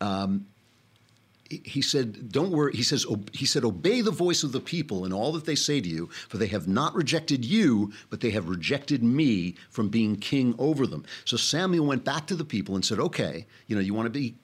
[0.00, 0.46] um,
[1.50, 5.12] he said, "Don't worry." He says, "He said, obey the voice of the people in
[5.12, 8.48] all that they say to you, for they have not rejected you, but they have
[8.48, 12.84] rejected me from being king over them." So Samuel went back to the people and
[12.84, 14.36] said, "Okay, you know, you want to be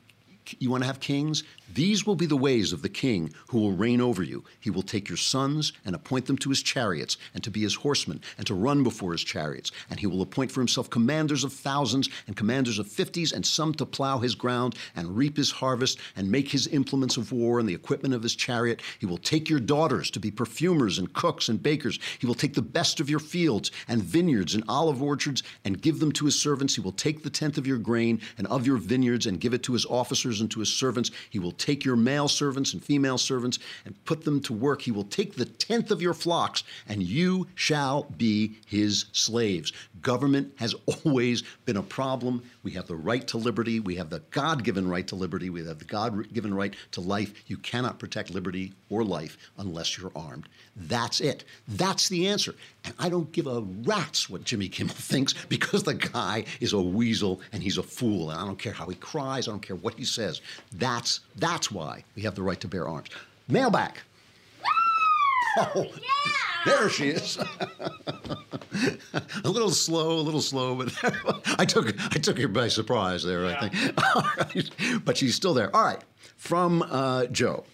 [0.59, 1.45] you want to have kings?
[1.75, 4.45] These will be the ways of the king who will reign over you.
[4.59, 7.75] He will take your sons and appoint them to his chariots and to be his
[7.75, 9.71] horsemen and to run before his chariots.
[9.91, 13.75] And he will appoint for himself commanders of thousands and commanders of fifties and some
[13.75, 17.69] to plow his ground and reap his harvest and make his implements of war and
[17.69, 18.83] the equipment of his chariot.
[18.99, 21.99] He will take your daughters to be perfumers and cooks and bakers.
[22.19, 26.01] He will take the best of your fields and vineyards and olive orchards and give
[26.01, 26.75] them to his servants.
[26.75, 29.63] He will take the tenth of your grain and of your vineyards and give it
[29.65, 31.11] to his officers and to his servants.
[31.31, 34.83] He will take your male servants and female servants and put them to work.
[34.83, 39.73] He will take the tenth of your flocks, and you shall be his slaves.
[40.03, 42.42] Government has always been a problem.
[42.62, 43.81] We have the right to liberty.
[43.81, 45.51] We have the God given right to liberty.
[45.51, 47.33] We have the God given right to life.
[47.47, 50.49] You cannot protect liberty or life unless you're armed.
[50.77, 51.44] That's it.
[51.66, 52.55] That's the answer.
[52.85, 56.81] And I don't give a rat's what Jimmy Kimmel thinks because the guy is a
[56.81, 58.31] weasel and he's a fool.
[58.31, 59.49] And I don't care how he cries.
[59.49, 60.40] I don't care what he says.
[60.73, 63.09] That's, that's why we have the right to bear arms.
[63.49, 63.93] Mailbag.
[65.61, 65.87] Oh,
[66.65, 67.37] there she is.
[69.45, 70.93] a little slow, a little slow, but
[71.59, 73.45] I took I took her by surprise there.
[73.47, 74.15] I think.
[74.15, 74.71] All right.
[75.05, 75.75] But she's still there.
[75.75, 76.01] All right.
[76.37, 77.65] From uh, Joe.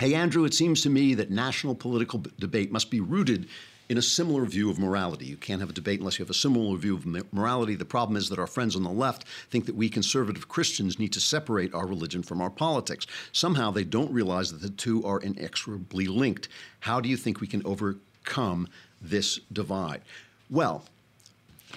[0.00, 3.46] Hey, Andrew, it seems to me that national political b- debate must be rooted
[3.90, 5.26] in a similar view of morality.
[5.26, 7.74] You can't have a debate unless you have a similar view of morality.
[7.74, 11.12] The problem is that our friends on the left think that we conservative Christians need
[11.12, 13.08] to separate our religion from our politics.
[13.32, 16.48] Somehow they don't realize that the two are inexorably linked.
[16.78, 18.68] How do you think we can overcome
[19.02, 20.02] this divide?
[20.48, 20.84] Well,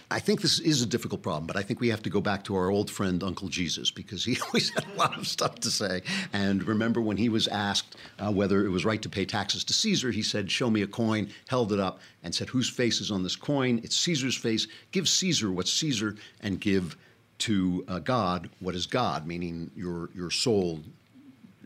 [0.09, 2.43] I think this is a difficult problem, but I think we have to go back
[2.45, 5.71] to our old friend Uncle Jesus because he always had a lot of stuff to
[5.71, 6.01] say.
[6.31, 9.73] And remember when he was asked uh, whether it was right to pay taxes to
[9.73, 13.11] Caesar, he said, Show me a coin, held it up, and said, Whose face is
[13.11, 13.79] on this coin?
[13.83, 14.67] It's Caesar's face.
[14.91, 16.97] Give Caesar what's Caesar, and give
[17.39, 20.81] to uh, God what is God, meaning your, your soul,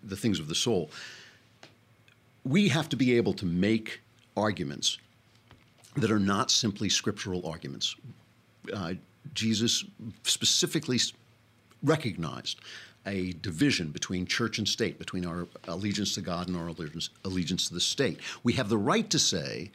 [0.03, 0.89] the things of the soul.
[2.43, 3.99] We have to be able to make
[4.35, 4.97] arguments
[5.97, 7.95] that are not simply scriptural arguments.
[8.73, 8.93] Uh,
[9.33, 9.83] Jesus
[10.23, 10.99] specifically
[11.83, 12.60] recognized
[13.05, 17.67] a division between church and state, between our allegiance to God and our allegiance, allegiance
[17.67, 18.19] to the state.
[18.43, 19.71] We have the right to say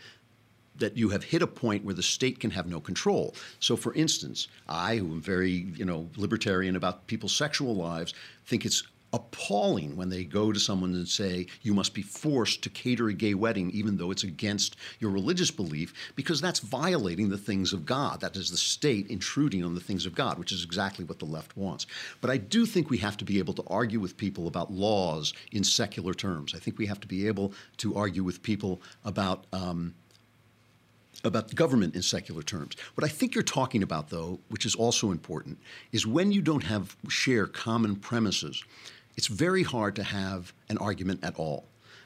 [0.77, 3.35] that you have hit a point where the state can have no control.
[3.61, 8.15] So, for instance, I, who am very, you know, libertarian about people's sexual lives,
[8.47, 8.83] think it's
[9.13, 13.15] appalling when they go to someone and say you must be forced to cater a
[13.15, 17.85] gay wedding even though it's against your religious belief because that's violating the things of
[17.85, 18.21] God.
[18.21, 21.27] That is the state intruding on the things of God which is exactly what the
[21.27, 21.87] left wants.
[22.21, 25.35] But I do think we have to be able to argue with people about laws
[25.53, 26.55] in secular terms.
[26.55, 29.95] I think we have to be able to argue with people about um,
[31.25, 32.77] about government in secular terms.
[32.95, 35.59] What I think you're talking about, though, which is also important,
[35.93, 38.65] is when you don't have share common premises,
[39.17, 41.65] it's very hard to have an argument at all.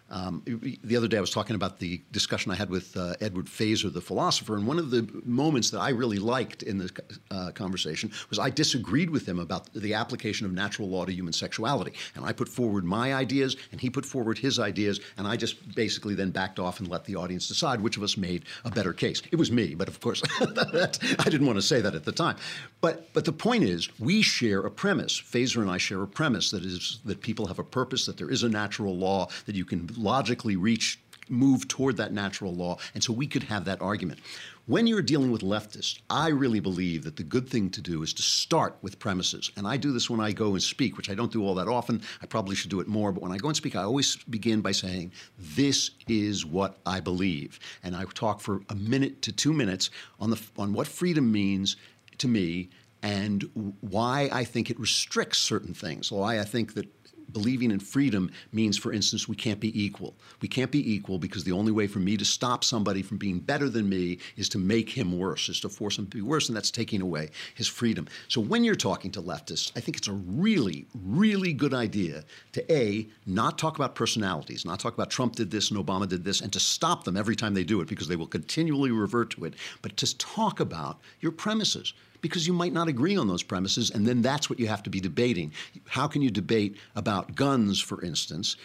[0.09, 0.43] Um,
[0.85, 3.93] the other day, I was talking about the discussion I had with uh, Edward Feser,
[3.93, 6.91] the philosopher, and one of the moments that I really liked in the
[7.31, 11.33] uh, conversation was I disagreed with him about the application of natural law to human
[11.33, 11.93] sexuality.
[12.15, 15.75] And I put forward my ideas, and he put forward his ideas, and I just
[15.75, 18.93] basically then backed off and let the audience decide which of us made a better
[18.93, 19.23] case.
[19.33, 22.37] It was me, but of course, I didn't want to say that at the time.
[22.81, 25.21] But, but the point is, we share a premise.
[25.21, 28.31] Fazer and I share a premise that is that people have a purpose, that there
[28.31, 33.03] is a natural law, that you can logically reach move toward that natural law and
[33.03, 34.21] so we could have that argument.
[34.67, 38.13] When you're dealing with leftists i really believe that the good thing to do is
[38.15, 39.51] to start with premises.
[39.57, 41.69] And i do this when i go and speak which i don't do all that
[41.69, 42.03] often.
[42.23, 44.61] I probably should do it more but when i go and speak i always begin
[44.61, 47.59] by saying this is what i believe.
[47.83, 51.77] And i talk for a minute to two minutes on the on what freedom means
[52.19, 52.71] to me
[53.03, 56.11] and why i think it restricts certain things.
[56.11, 56.89] Why i think that
[57.37, 60.17] believing in freedom means, for instance, we can't be equal.
[60.41, 63.41] We can't be equal because the only way for me to stop somebody from being
[63.41, 66.49] better than me is to make him worse, is to force him to be worse,
[66.49, 68.09] and that's taking away his freedom.
[68.29, 72.73] So when you're talking to leftists, I think it's a really, really good idea to
[72.73, 76.41] A, not talk about personalities, not talk about Trump did this and Obama did this,
[76.41, 79.45] and to stop them every time they do it because they will continually revert to
[79.45, 81.93] it, but to talk about your premises
[82.29, 84.91] because you might not agree on those premises, and then that's what you have to
[84.91, 85.53] be debating.
[85.87, 88.57] How can you debate about guns, for instance?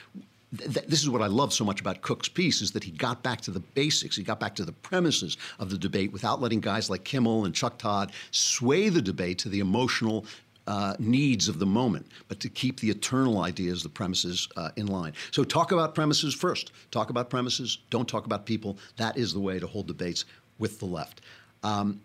[0.57, 3.23] Th- this is what I love so much about Cooke's piece is that he got
[3.23, 4.17] back to the basics.
[4.17, 7.55] He got back to the premises of the debate without letting guys like Kimmel and
[7.55, 10.25] Chuck Todd sway the debate to the emotional
[10.67, 14.87] uh, needs of the moment, but to keep the eternal ideas, the premises uh, in
[14.87, 15.13] line.
[15.31, 16.71] So talk about premises first.
[16.91, 17.79] Talk about premises.
[17.89, 18.77] Don't talk about people.
[18.97, 20.25] That is the way to hold debates
[20.59, 21.21] with the left.
[21.63, 22.01] Um,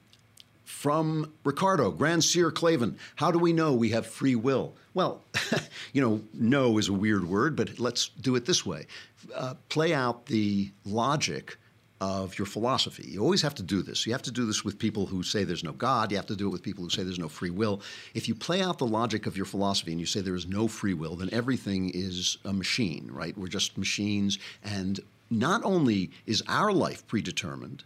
[0.66, 4.74] from Ricardo, Grand Seer Klavan, how do we know we have free will?
[4.94, 5.22] Well,
[5.92, 8.86] you know, know is a weird word, but let's do it this way.
[9.34, 11.56] Uh, play out the logic
[12.00, 13.04] of your philosophy.
[13.06, 14.06] You always have to do this.
[14.06, 16.10] You have to do this with people who say there's no God.
[16.10, 17.80] You have to do it with people who say there's no free will.
[18.12, 20.68] If you play out the logic of your philosophy and you say there is no
[20.68, 23.38] free will, then everything is a machine, right?
[23.38, 24.38] We're just machines.
[24.62, 25.00] And
[25.30, 27.84] not only is our life predetermined,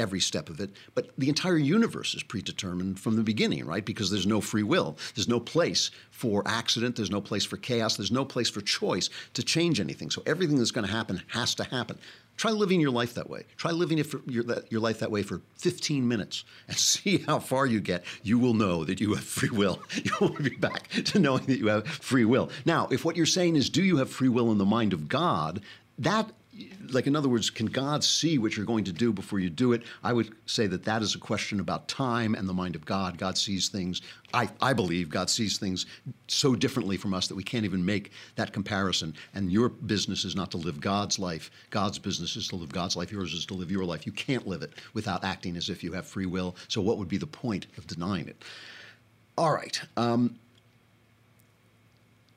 [0.00, 3.84] every step of it, but the entire universe is predetermined from the beginning, right?
[3.84, 4.96] Because there's no free will.
[5.14, 6.96] There's no place for accident.
[6.96, 7.96] There's no place for chaos.
[7.96, 10.10] There's no place for choice to change anything.
[10.10, 11.98] So everything that's going to happen has to happen.
[12.36, 13.44] Try living your life that way.
[13.58, 17.80] Try living your, your life that way for 15 minutes and see how far you
[17.80, 18.02] get.
[18.22, 19.82] You will know that you have free will.
[20.02, 22.48] You will be back to knowing that you have free will.
[22.64, 25.08] Now, if what you're saying is, do you have free will in the mind of
[25.08, 25.60] God?
[25.98, 26.30] That
[26.90, 29.72] like in other words, can God see what you're going to do before you do
[29.72, 29.82] it?
[30.02, 33.18] I would say that that is a question about time and the mind of God.
[33.18, 34.02] God sees things.
[34.34, 35.86] I, I believe God sees things
[36.26, 39.14] so differently from us that we can't even make that comparison.
[39.34, 41.50] And your business is not to live God's life.
[41.70, 43.12] God's business is to live God's life.
[43.12, 44.04] Yours is to live your life.
[44.04, 46.56] You can't live it without acting as if you have free will.
[46.68, 48.42] So what would be the point of denying it?
[49.38, 49.80] All right.
[49.96, 50.36] Um,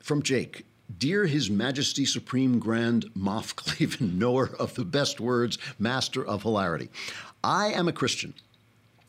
[0.00, 0.64] from Jake.
[0.98, 6.90] Dear His Majesty Supreme Grand Moff Cleveland, knower of the best words, master of hilarity.
[7.42, 8.34] I am a Christian,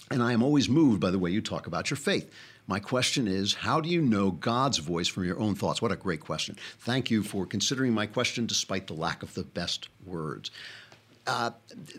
[0.09, 2.32] and I am always moved by the way you talk about your faith.
[2.67, 5.82] My question is, how do you know God's voice from your own thoughts?
[5.82, 6.55] What a great question.
[6.80, 10.51] Thank you for considering my question despite the lack of the best words.
[11.28, 11.51] Uh,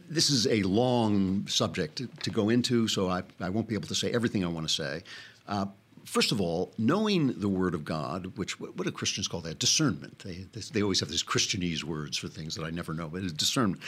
[0.09, 3.89] this is a long subject to, to go into, so I, I, won't be able
[3.89, 5.03] to say everything I want to say.
[5.49, 5.66] Uh,
[6.07, 9.59] first of all, knowing the Word of God, which what do Christians call that?
[9.59, 10.20] Discernment.
[10.20, 13.32] They, they always have these Christianese words for things that I never know, but it's
[13.32, 13.82] discernment.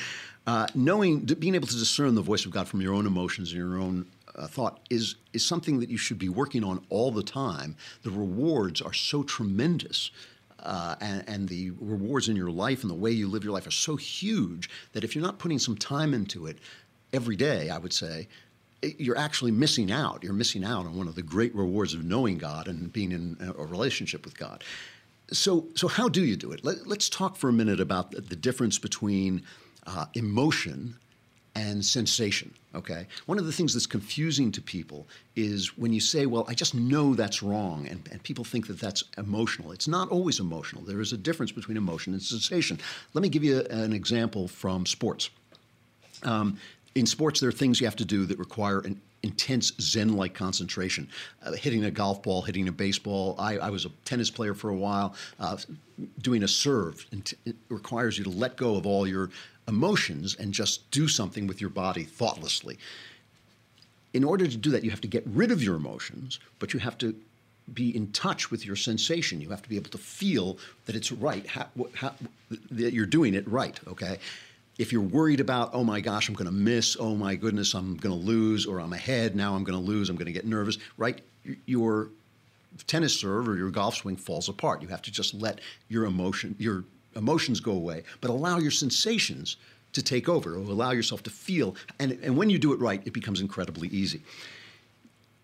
[0.47, 3.59] Uh, knowing, being able to discern the voice of God from your own emotions and
[3.59, 7.23] your own uh, thought is is something that you should be working on all the
[7.23, 7.77] time.
[8.03, 10.11] The rewards are so tremendous.
[10.61, 13.69] Uh, and, and, the rewards in your life and the way you live your life
[13.69, 16.59] are so huge that if you're not putting some time into it
[17.13, 18.27] every day, I would say,
[18.83, 20.23] you're actually missing out.
[20.23, 23.37] You're missing out on one of the great rewards of knowing God and being in
[23.41, 24.63] a relationship with God.
[25.33, 26.65] So, so how do you do it?
[26.65, 29.43] Let, us talk for a minute about the, the difference between
[29.87, 30.97] uh, emotion
[31.55, 32.55] and sensation.
[32.75, 36.55] Okay, one of the things that's confusing to people is when you say, "Well, I
[36.55, 39.73] just know that's wrong," and, and people think that that's emotional.
[39.73, 40.83] It's not always emotional.
[40.83, 42.79] There is a difference between emotion and sensation.
[43.15, 45.31] Let me give you an example from sports.
[46.23, 46.59] Um,
[46.99, 51.09] in sports, there are things you have to do that require an intense Zen-like concentration.
[51.45, 53.35] Uh, hitting a golf ball, hitting a baseball.
[53.39, 55.15] I, I was a tennis player for a while.
[55.39, 55.57] Uh,
[56.21, 57.07] doing a serve
[57.45, 59.31] it requires you to let go of all your
[59.67, 62.79] emotions and just do something with your body thoughtlessly.
[64.15, 66.81] In order to do that, you have to get rid of your emotions, but you
[66.81, 67.15] have to
[67.75, 69.41] be in touch with your sensation.
[69.41, 71.47] You have to be able to feel that it's right,
[72.71, 73.79] that you're doing it right.
[73.87, 74.19] Okay,
[74.79, 77.97] if you're worried about, oh my gosh, I'm going to miss, oh my goodness, I'm
[77.97, 80.47] going to lose, or I'm ahead, now I'm going to lose, I'm going to get
[80.47, 81.21] nervous, right?
[81.67, 82.11] Your
[82.87, 84.81] tennis serve or your golf swing falls apart.
[84.81, 86.85] You have to just let your emotion, your
[87.17, 89.57] emotions go away, but allow your sensations
[89.93, 91.75] to take over, or allow yourself to feel.
[91.99, 94.23] And, and when you do it right, it becomes incredibly easy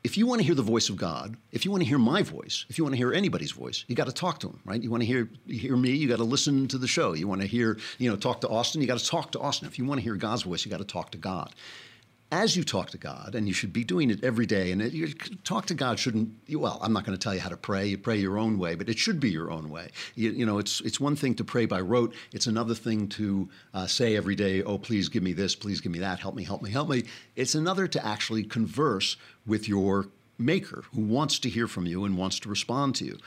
[0.04, 2.22] if you want to hear the voice of God, if you want to hear my
[2.22, 4.80] voice, if you want to hear anybody's voice, you got to talk to him, right?
[4.82, 7.14] You want to hear hear me, you got to listen to the show.
[7.14, 9.66] You want to hear, you know, talk to Austin, you got to talk to Austin.
[9.66, 11.54] If you want to hear God's voice, you got to talk to God
[12.34, 14.92] as you talk to God, and you should be doing it every day, and it,
[14.92, 15.06] you
[15.44, 17.86] talk to God shouldn't, well, I'm not going to tell you how to pray.
[17.86, 19.90] You pray your own way, but it should be your own way.
[20.16, 23.48] You, you know, it's, it's one thing to pray by rote, it's another thing to
[23.72, 26.42] uh, say every day, oh, please give me this, please give me that, help me,
[26.42, 27.04] help me, help me.
[27.36, 29.16] It's another to actually converse
[29.46, 30.06] with your
[30.38, 33.18] maker who wants to hear from you and wants to respond to you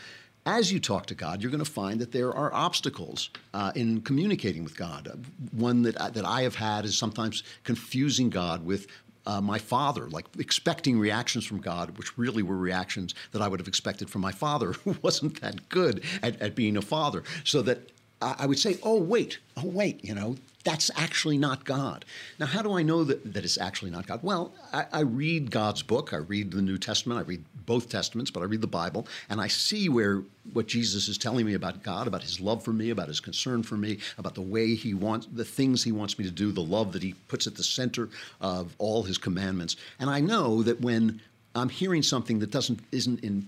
[0.47, 3.99] as you talk to God, you're going to find that there are obstacles uh, in
[4.01, 5.25] communicating with God.
[5.51, 8.87] One that I, that I have had is sometimes confusing God with
[9.25, 13.59] uh, my father, like expecting reactions from God, which really were reactions that I would
[13.59, 17.23] have expected from my father, who wasn't that good at, at being a father.
[17.43, 17.91] So that
[18.21, 22.03] I would say, oh, wait, oh, wait, you know, that's actually not God.
[22.39, 24.19] Now, how do I know that, that it's actually not God?
[24.21, 26.13] Well, I, I, read God's book.
[26.13, 27.19] I read the New Testament.
[27.19, 31.07] I read both Testaments, but I read the Bible, and I see where what Jesus
[31.07, 33.99] is telling me about God, about his love for me, about his concern for me,
[34.17, 37.03] about the way he wants, the things he wants me to do, the love that
[37.03, 38.09] he puts at the center
[38.41, 39.77] of all his commandments.
[39.99, 41.21] And I know that when
[41.55, 43.47] I'm hearing something that doesn't isn't in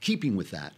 [0.00, 0.74] keeping with that,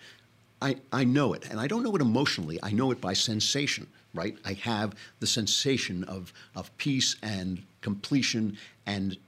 [0.64, 1.48] I, I know it.
[1.50, 4.38] And I don't know it emotionally, I know it by sensation right?
[4.44, 8.56] I have the sensation of, of peace and completion
[8.86, 9.18] and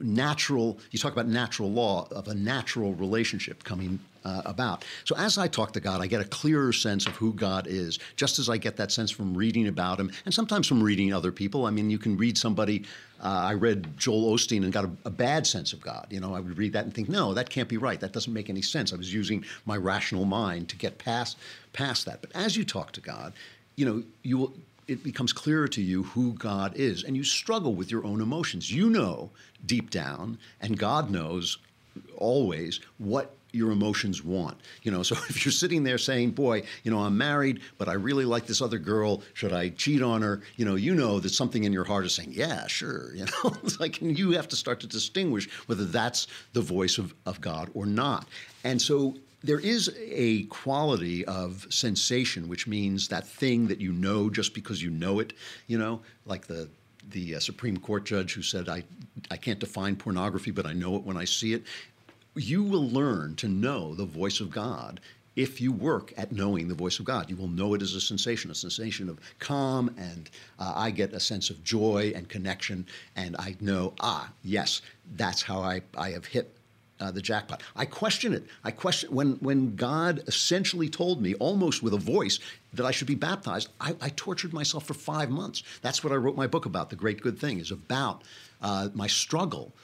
[0.00, 4.84] natural, you talk about natural law, of a natural relationship coming uh, about.
[5.04, 7.98] So as I talk to God, I get a clearer sense of who God is,
[8.16, 11.32] just as I get that sense from reading about him and sometimes from reading other
[11.32, 11.66] people.
[11.66, 12.84] I mean, you can read somebody.
[13.22, 16.06] Uh, I read Joel Osteen and got a, a, bad sense of God.
[16.10, 18.00] You know, I would read that and think, no, that can't be right.
[18.00, 18.92] That doesn't make any sense.
[18.92, 21.36] I was using my rational mind to get past
[21.72, 22.22] past that.
[22.22, 23.34] But as you talk to God,
[23.76, 24.54] you know, you will
[24.88, 28.72] it becomes clearer to you who God is, and you struggle with your own emotions.
[28.72, 29.30] You know
[29.64, 31.58] deep down, and God knows
[32.16, 34.58] always what your emotions want.
[34.82, 37.94] You know, so if you're sitting there saying, "Boy, you know, I'm married, but I
[37.94, 39.22] really like this other girl.
[39.34, 42.14] Should I cheat on her?" You know, you know that something in your heart is
[42.14, 46.26] saying, "Yeah, sure." You know, it's like you have to start to distinguish whether that's
[46.54, 48.26] the voice of, of God or not.
[48.64, 54.30] And so there is a quality of sensation, which means that thing that you know
[54.30, 55.34] just because you know it.
[55.66, 56.68] You know, like the
[57.10, 58.84] the uh, Supreme Court judge who said, I,
[59.30, 61.64] I can't define pornography, but I know it when I see it.
[62.40, 64.98] You will learn to know the voice of God
[65.36, 67.28] if you work at knowing the voice of God.
[67.28, 71.12] You will know it as a sensation, a sensation of calm, and uh, I get
[71.12, 74.80] a sense of joy and connection, and I know, ah, yes,
[75.16, 76.56] that's how I, I have hit
[76.98, 77.62] uh, the jackpot.
[77.76, 78.44] I question it.
[78.64, 82.38] I question when when God essentially told me, almost with a voice,
[82.72, 83.68] that I should be baptized.
[83.80, 85.62] I, I tortured myself for five months.
[85.82, 86.88] That's what I wrote my book about.
[86.88, 88.22] The Great Good Thing is about
[88.62, 89.74] uh, my struggle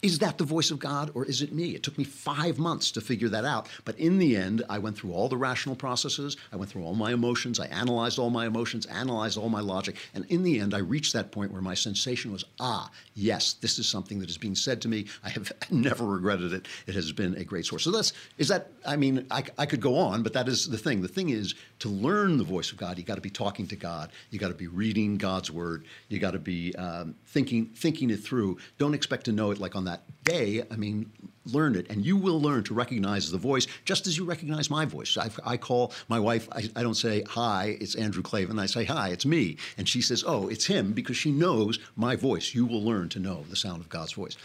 [0.00, 1.74] is that the voice of God or is it me?
[1.74, 3.68] It took me five months to figure that out.
[3.84, 6.36] But in the end, I went through all the rational processes.
[6.52, 7.58] I went through all my emotions.
[7.58, 9.96] I analyzed all my emotions, analyzed all my logic.
[10.14, 13.78] And in the end, I reached that point where my sensation was ah, yes, this
[13.78, 15.06] is something that is being said to me.
[15.24, 16.66] I have never regretted it.
[16.86, 17.82] It has been a great source.
[17.82, 20.78] So that's, is that, I mean, I, I could go on, but that is the
[20.78, 21.02] thing.
[21.02, 23.76] The thing is to learn the voice of God, you got to be talking to
[23.76, 24.10] God.
[24.30, 25.84] You got to be reading God's word.
[26.08, 28.58] You got to be um, thinking, thinking it through.
[28.78, 31.10] Don't expect to know it like on that day, I mean,
[31.52, 34.84] learn it, and you will learn to recognize the voice just as you recognize my
[34.84, 35.16] voice.
[35.16, 38.58] I, I call my wife, I, I, don't say, Hi, it's Andrew Klavan.
[38.58, 39.56] I say, Hi, it's me.
[39.76, 42.54] And she says, Oh, it's him because she knows my voice.
[42.54, 44.36] You will learn to know the sound of God's voice.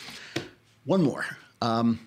[0.86, 1.26] One more.
[1.62, 2.00] Um,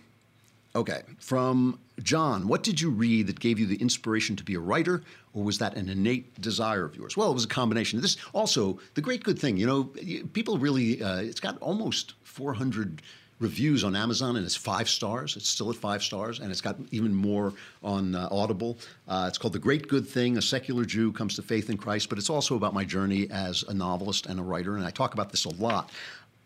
[0.74, 4.60] okay, from John, what did you read that gave you the inspiration to be a
[4.60, 7.16] writer, or was that an innate desire of yours?
[7.16, 8.00] Well, it was a combination.
[8.00, 9.84] This also the great good thing, you know,
[10.32, 11.02] people really.
[11.02, 13.00] Uh, it's got almost 400
[13.38, 15.36] reviews on Amazon, and it's five stars.
[15.36, 18.78] It's still at five stars, and it's got even more on uh, Audible.
[19.06, 22.08] Uh, it's called The Great Good Thing A Secular Jew Comes to Faith in Christ,
[22.08, 25.14] but it's also about my journey as a novelist and a writer, and I talk
[25.14, 25.90] about this a lot.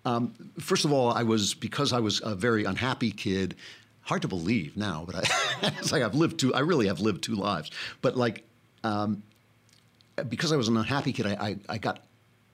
[0.05, 3.55] Um, first of all, I was, because I was a very unhappy kid,
[4.03, 7.23] hard to believe now, but I, it's like I've lived two, I really have lived
[7.23, 7.71] two lives.
[8.01, 8.45] But like,
[8.83, 9.23] um,
[10.29, 12.03] because I was an unhappy kid, I, I, I got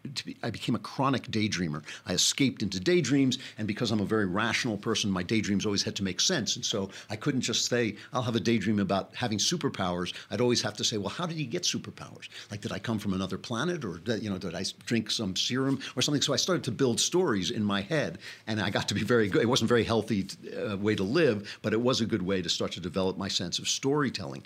[0.07, 1.83] be, I became a chronic daydreamer.
[2.07, 5.97] I escaped into daydreams, and because I'm a very rational person, my daydreams always had
[5.97, 6.57] to make sense.
[6.57, 10.15] And so I couldn't just say, I'll have a daydream about having superpowers.
[10.31, 12.29] I'd always have to say, well, how did you get superpowers?
[12.51, 15.37] Like, did I come from another planet, or did, you know, did I drink some
[15.37, 16.23] serum or something?
[16.23, 19.29] So I started to build stories in my head, and I got to be very
[19.29, 19.43] good.
[19.43, 20.27] It wasn't a very healthy
[20.57, 23.29] uh, way to live, but it was a good way to start to develop my
[23.29, 24.45] sense of storytelling.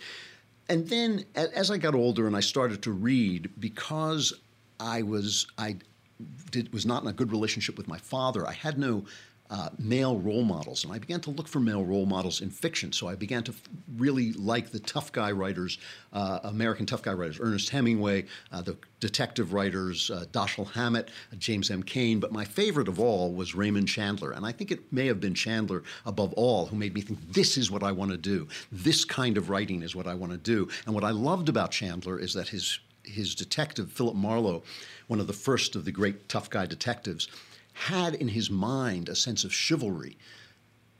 [0.68, 4.32] And then as I got older and I started to read, because
[4.80, 5.76] I was I
[6.50, 8.46] did was not in a good relationship with my father.
[8.46, 9.04] I had no
[9.50, 12.92] uh, male role models, and I began to look for male role models in fiction.
[12.92, 13.62] So I began to f-
[13.96, 15.78] really like the tough guy writers,
[16.12, 21.68] uh, American tough guy writers, Ernest Hemingway, uh, the detective writers, uh, Dashiell Hammett, James
[21.68, 21.82] M.
[21.82, 22.20] Cain.
[22.20, 25.34] But my favorite of all was Raymond Chandler, and I think it may have been
[25.34, 28.46] Chandler above all who made me think this is what I want to do.
[28.70, 30.68] This kind of writing is what I want to do.
[30.86, 32.78] And what I loved about Chandler is that his
[33.10, 34.62] his detective, Philip Marlowe,
[35.06, 37.28] one of the first of the great tough guy detectives,
[37.72, 40.16] had in his mind a sense of chivalry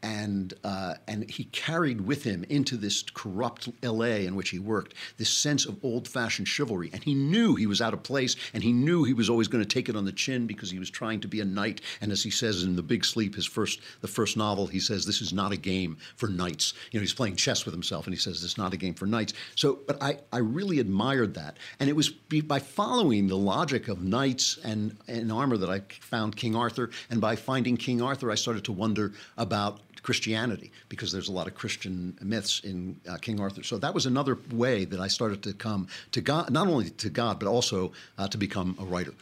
[0.02, 4.26] and uh, and he carried with him into this corrupt L.A.
[4.26, 7.92] in which he worked this sense of old-fashioned chivalry, and he knew he was out
[7.92, 10.46] of place, and he knew he was always going to take it on the chin
[10.46, 11.80] because he was trying to be a knight.
[12.00, 15.04] And as he says in The Big Sleep, his first the first novel, he says
[15.04, 16.74] this is not a game for knights.
[16.90, 18.94] You know, he's playing chess with himself, and he says this is not a game
[18.94, 19.34] for knights.
[19.54, 24.02] So, but I I really admired that, and it was by following the logic of
[24.02, 28.34] knights and and armor that I found King Arthur, and by finding King Arthur, I
[28.34, 33.40] started to wonder about Christianity because there's a lot of Christian myths in uh, King
[33.40, 33.62] Arthur.
[33.62, 37.10] So that was another way that I started to come to God, not only to
[37.10, 39.12] God, but also uh, to become a writer.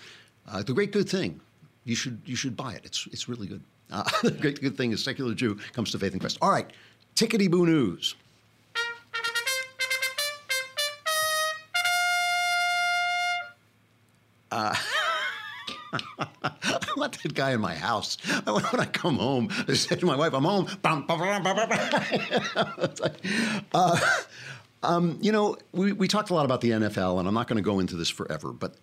[0.46, 1.40] Uh, the great good thing,
[1.84, 2.82] you should you should buy it.
[2.84, 3.62] It's it's really good.
[3.90, 6.38] Uh, the great good thing is secular Jew comes to faith in Christ.
[6.40, 6.70] All right,
[7.14, 8.14] tickety boo news.
[14.50, 14.74] Uh,
[16.18, 18.16] I want that guy in my house.
[18.44, 20.68] When I come home, I said to my wife, I'm home.
[23.74, 24.00] uh,
[24.82, 27.56] um, you know, we, we talked a lot about the NFL, and I'm not going
[27.56, 28.76] to go into this forever, but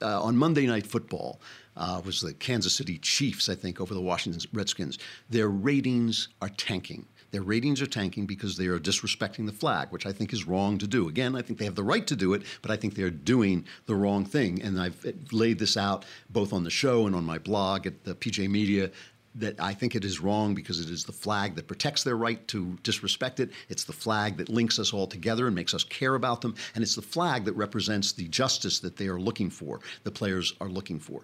[0.00, 1.40] uh, on Monday Night Football
[1.76, 4.98] uh, was the Kansas City Chiefs, I think, over the Washington Redskins.
[5.28, 7.06] Their ratings are tanking.
[7.32, 10.78] Their ratings are tanking because they are disrespecting the flag, which I think is wrong
[10.78, 11.08] to do.
[11.08, 13.64] Again, I think they have the right to do it, but I think they're doing
[13.86, 14.62] the wrong thing.
[14.62, 18.14] And I've laid this out both on the show and on my blog at the
[18.14, 18.90] PJ Media
[19.34, 22.46] that I think it is wrong because it is the flag that protects their right
[22.48, 23.50] to disrespect it.
[23.70, 26.54] It's the flag that links us all together and makes us care about them.
[26.74, 30.52] And it's the flag that represents the justice that they are looking for, the players
[30.60, 31.22] are looking for.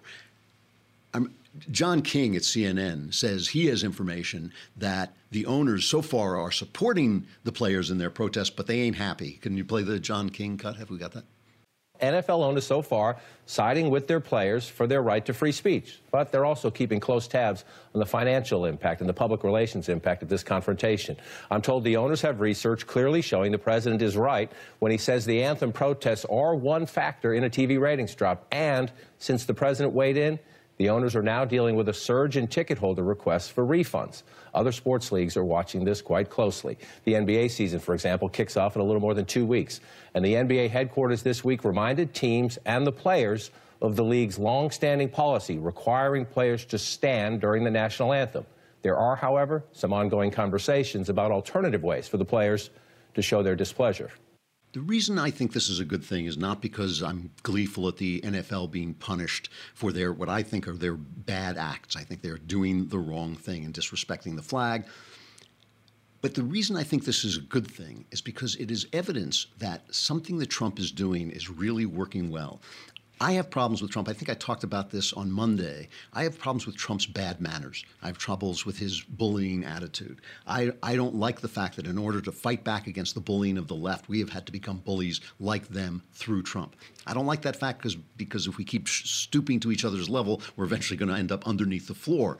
[1.13, 1.33] I'm,
[1.71, 7.25] John King at CNN says he has information that the owners so far are supporting
[7.43, 9.33] the players in their protest, but they ain't happy.
[9.33, 10.77] Can you play the John King cut?
[10.77, 11.25] Have we got that?
[12.01, 16.31] NFL owners so far siding with their players for their right to free speech, but
[16.31, 20.29] they're also keeping close tabs on the financial impact and the public relations impact of
[20.29, 21.17] this confrontation.
[21.51, 25.25] I'm told the owners have research clearly showing the president is right when he says
[25.25, 28.45] the anthem protests are one factor in a TV ratings drop.
[28.51, 30.39] And since the president weighed in,
[30.79, 34.23] the owners are now dealing with a surge in ticket holder requests for refunds.
[34.53, 36.77] Other sports leagues are watching this quite closely.
[37.03, 39.81] The NBA season, for example, kicks off in a little more than two weeks.
[40.13, 43.51] And the NBA headquarters this week reminded teams and the players
[43.81, 48.45] of the league's long-standing policy requiring players to stand during the national anthem.
[48.81, 52.69] There are, however, some ongoing conversations about alternative ways for the players
[53.15, 54.11] to show their displeasure.
[54.71, 57.97] The reason I think this is a good thing is not because I'm gleeful at
[57.97, 61.95] the NFL being punished for their what I think are their bad acts.
[61.95, 64.85] I think they're doing the wrong thing and disrespecting the flag.
[66.21, 69.47] But the reason I think this is a good thing is because it is evidence
[69.57, 72.61] that something that Trump is doing is really working well.
[73.21, 74.07] I have problems with Trump.
[74.07, 75.89] I think I talked about this on Monday.
[76.13, 77.83] I have problems with Trump's bad manners.
[78.01, 80.21] I have troubles with his bullying attitude.
[80.47, 83.57] I, I don't like the fact that in order to fight back against the bullying
[83.57, 86.77] of the left, we have had to become bullies like them through Trump.
[87.05, 90.41] I don't like that fact because because if we keep stooping to each other's level,
[90.55, 92.37] we're eventually going to end up underneath the floor.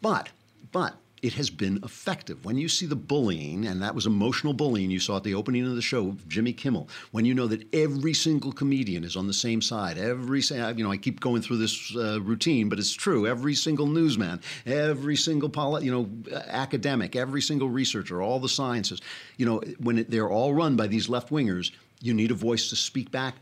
[0.00, 0.30] But
[0.72, 2.44] but it has been effective.
[2.44, 5.66] When you see the bullying, and that was emotional bullying you saw at the opening
[5.66, 9.32] of the show, Jimmy Kimmel, when you know that every single comedian is on the
[9.32, 13.26] same side, every, you know, I keep going through this uh, routine, but it's true.
[13.26, 16.10] Every single newsman, every single, polit- you know,
[16.48, 19.00] academic, every single researcher, all the sciences,
[19.38, 21.70] you know, when it, they're all run by these left wingers,
[22.02, 23.36] you need a voice to speak back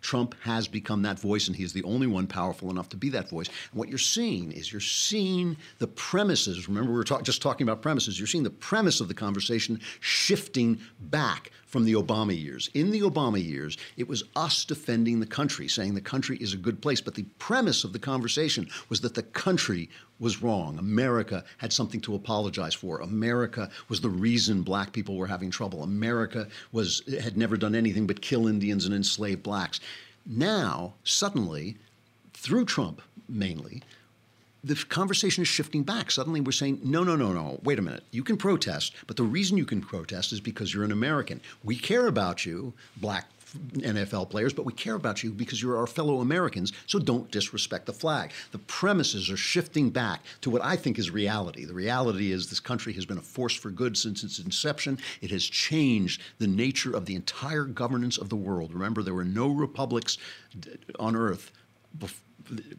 [0.00, 3.28] Trump has become that voice, and he's the only one powerful enough to be that
[3.28, 3.48] voice.
[3.48, 6.68] And what you're seeing is you're seeing the premises.
[6.68, 8.18] Remember, we were talk, just talking about premises.
[8.18, 12.70] You're seeing the premise of the conversation shifting back from the Obama years.
[12.74, 16.58] In the Obama years, it was us defending the country, saying the country is a
[16.58, 17.00] good place.
[17.00, 19.90] But the premise of the conversation was that the country
[20.20, 20.78] was wrong.
[20.78, 23.00] America had something to apologize for.
[23.00, 25.82] America was the reason black people were having trouble.
[25.82, 29.80] America was had never done anything but kill Indians and enslave blacks.
[30.26, 31.76] Now, suddenly,
[32.34, 33.82] through Trump mainly,
[34.64, 36.10] the conversation is shifting back.
[36.10, 38.02] Suddenly we're saying, no, no, no, no, wait a minute.
[38.10, 41.40] You can protest, but the reason you can protest is because you're an American.
[41.62, 43.26] We care about you, black
[43.74, 47.86] NFL players, but we care about you because you're our fellow Americans, so don't disrespect
[47.86, 48.32] the flag.
[48.52, 51.64] The premises are shifting back to what I think is reality.
[51.64, 54.98] The reality is this country has been a force for good since its inception.
[55.20, 58.72] It has changed the nature of the entire governance of the world.
[58.74, 60.18] Remember, there were no republics
[60.98, 61.52] on earth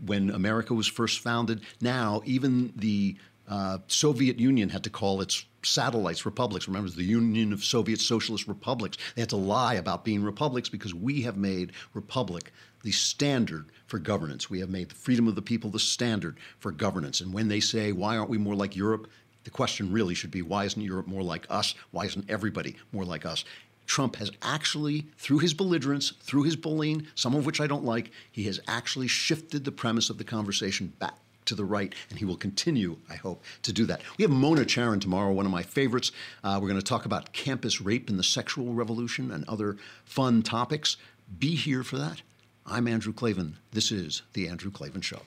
[0.05, 1.61] when America was first founded.
[1.81, 3.17] Now, even the
[3.49, 6.67] uh, Soviet Union had to call its satellites republics.
[6.67, 8.97] Remember, the Union of Soviet Socialist Republics.
[9.15, 12.51] They had to lie about being republics because we have made republic
[12.83, 14.49] the standard for governance.
[14.49, 17.19] We have made the freedom of the people the standard for governance.
[17.19, 19.09] And when they say, why aren't we more like Europe?
[19.43, 21.75] The question really should be, why isn't Europe more like us?
[21.91, 23.43] Why isn't everybody more like us?
[23.85, 28.11] Trump has actually, through his belligerence, through his bullying, some of which I don't like,
[28.31, 31.15] he has actually shifted the premise of the conversation back
[31.45, 34.01] to the right, and he will continue, I hope, to do that.
[34.17, 36.11] We have Mona Charen tomorrow, one of my favorites.
[36.43, 40.41] Uh, we're going to talk about campus rape and the sexual revolution and other fun
[40.41, 40.97] topics.
[41.37, 42.21] Be here for that.
[42.65, 43.57] I'm Andrew Klavan.
[43.71, 45.21] This is The Andrew Klavan Show.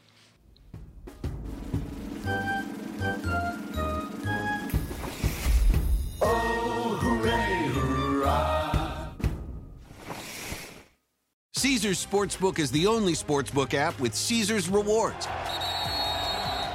[6.21, 7.53] Oh, hooray.
[11.55, 15.29] Caesars Sportsbook is the only sportsbook app with Caesars rewards.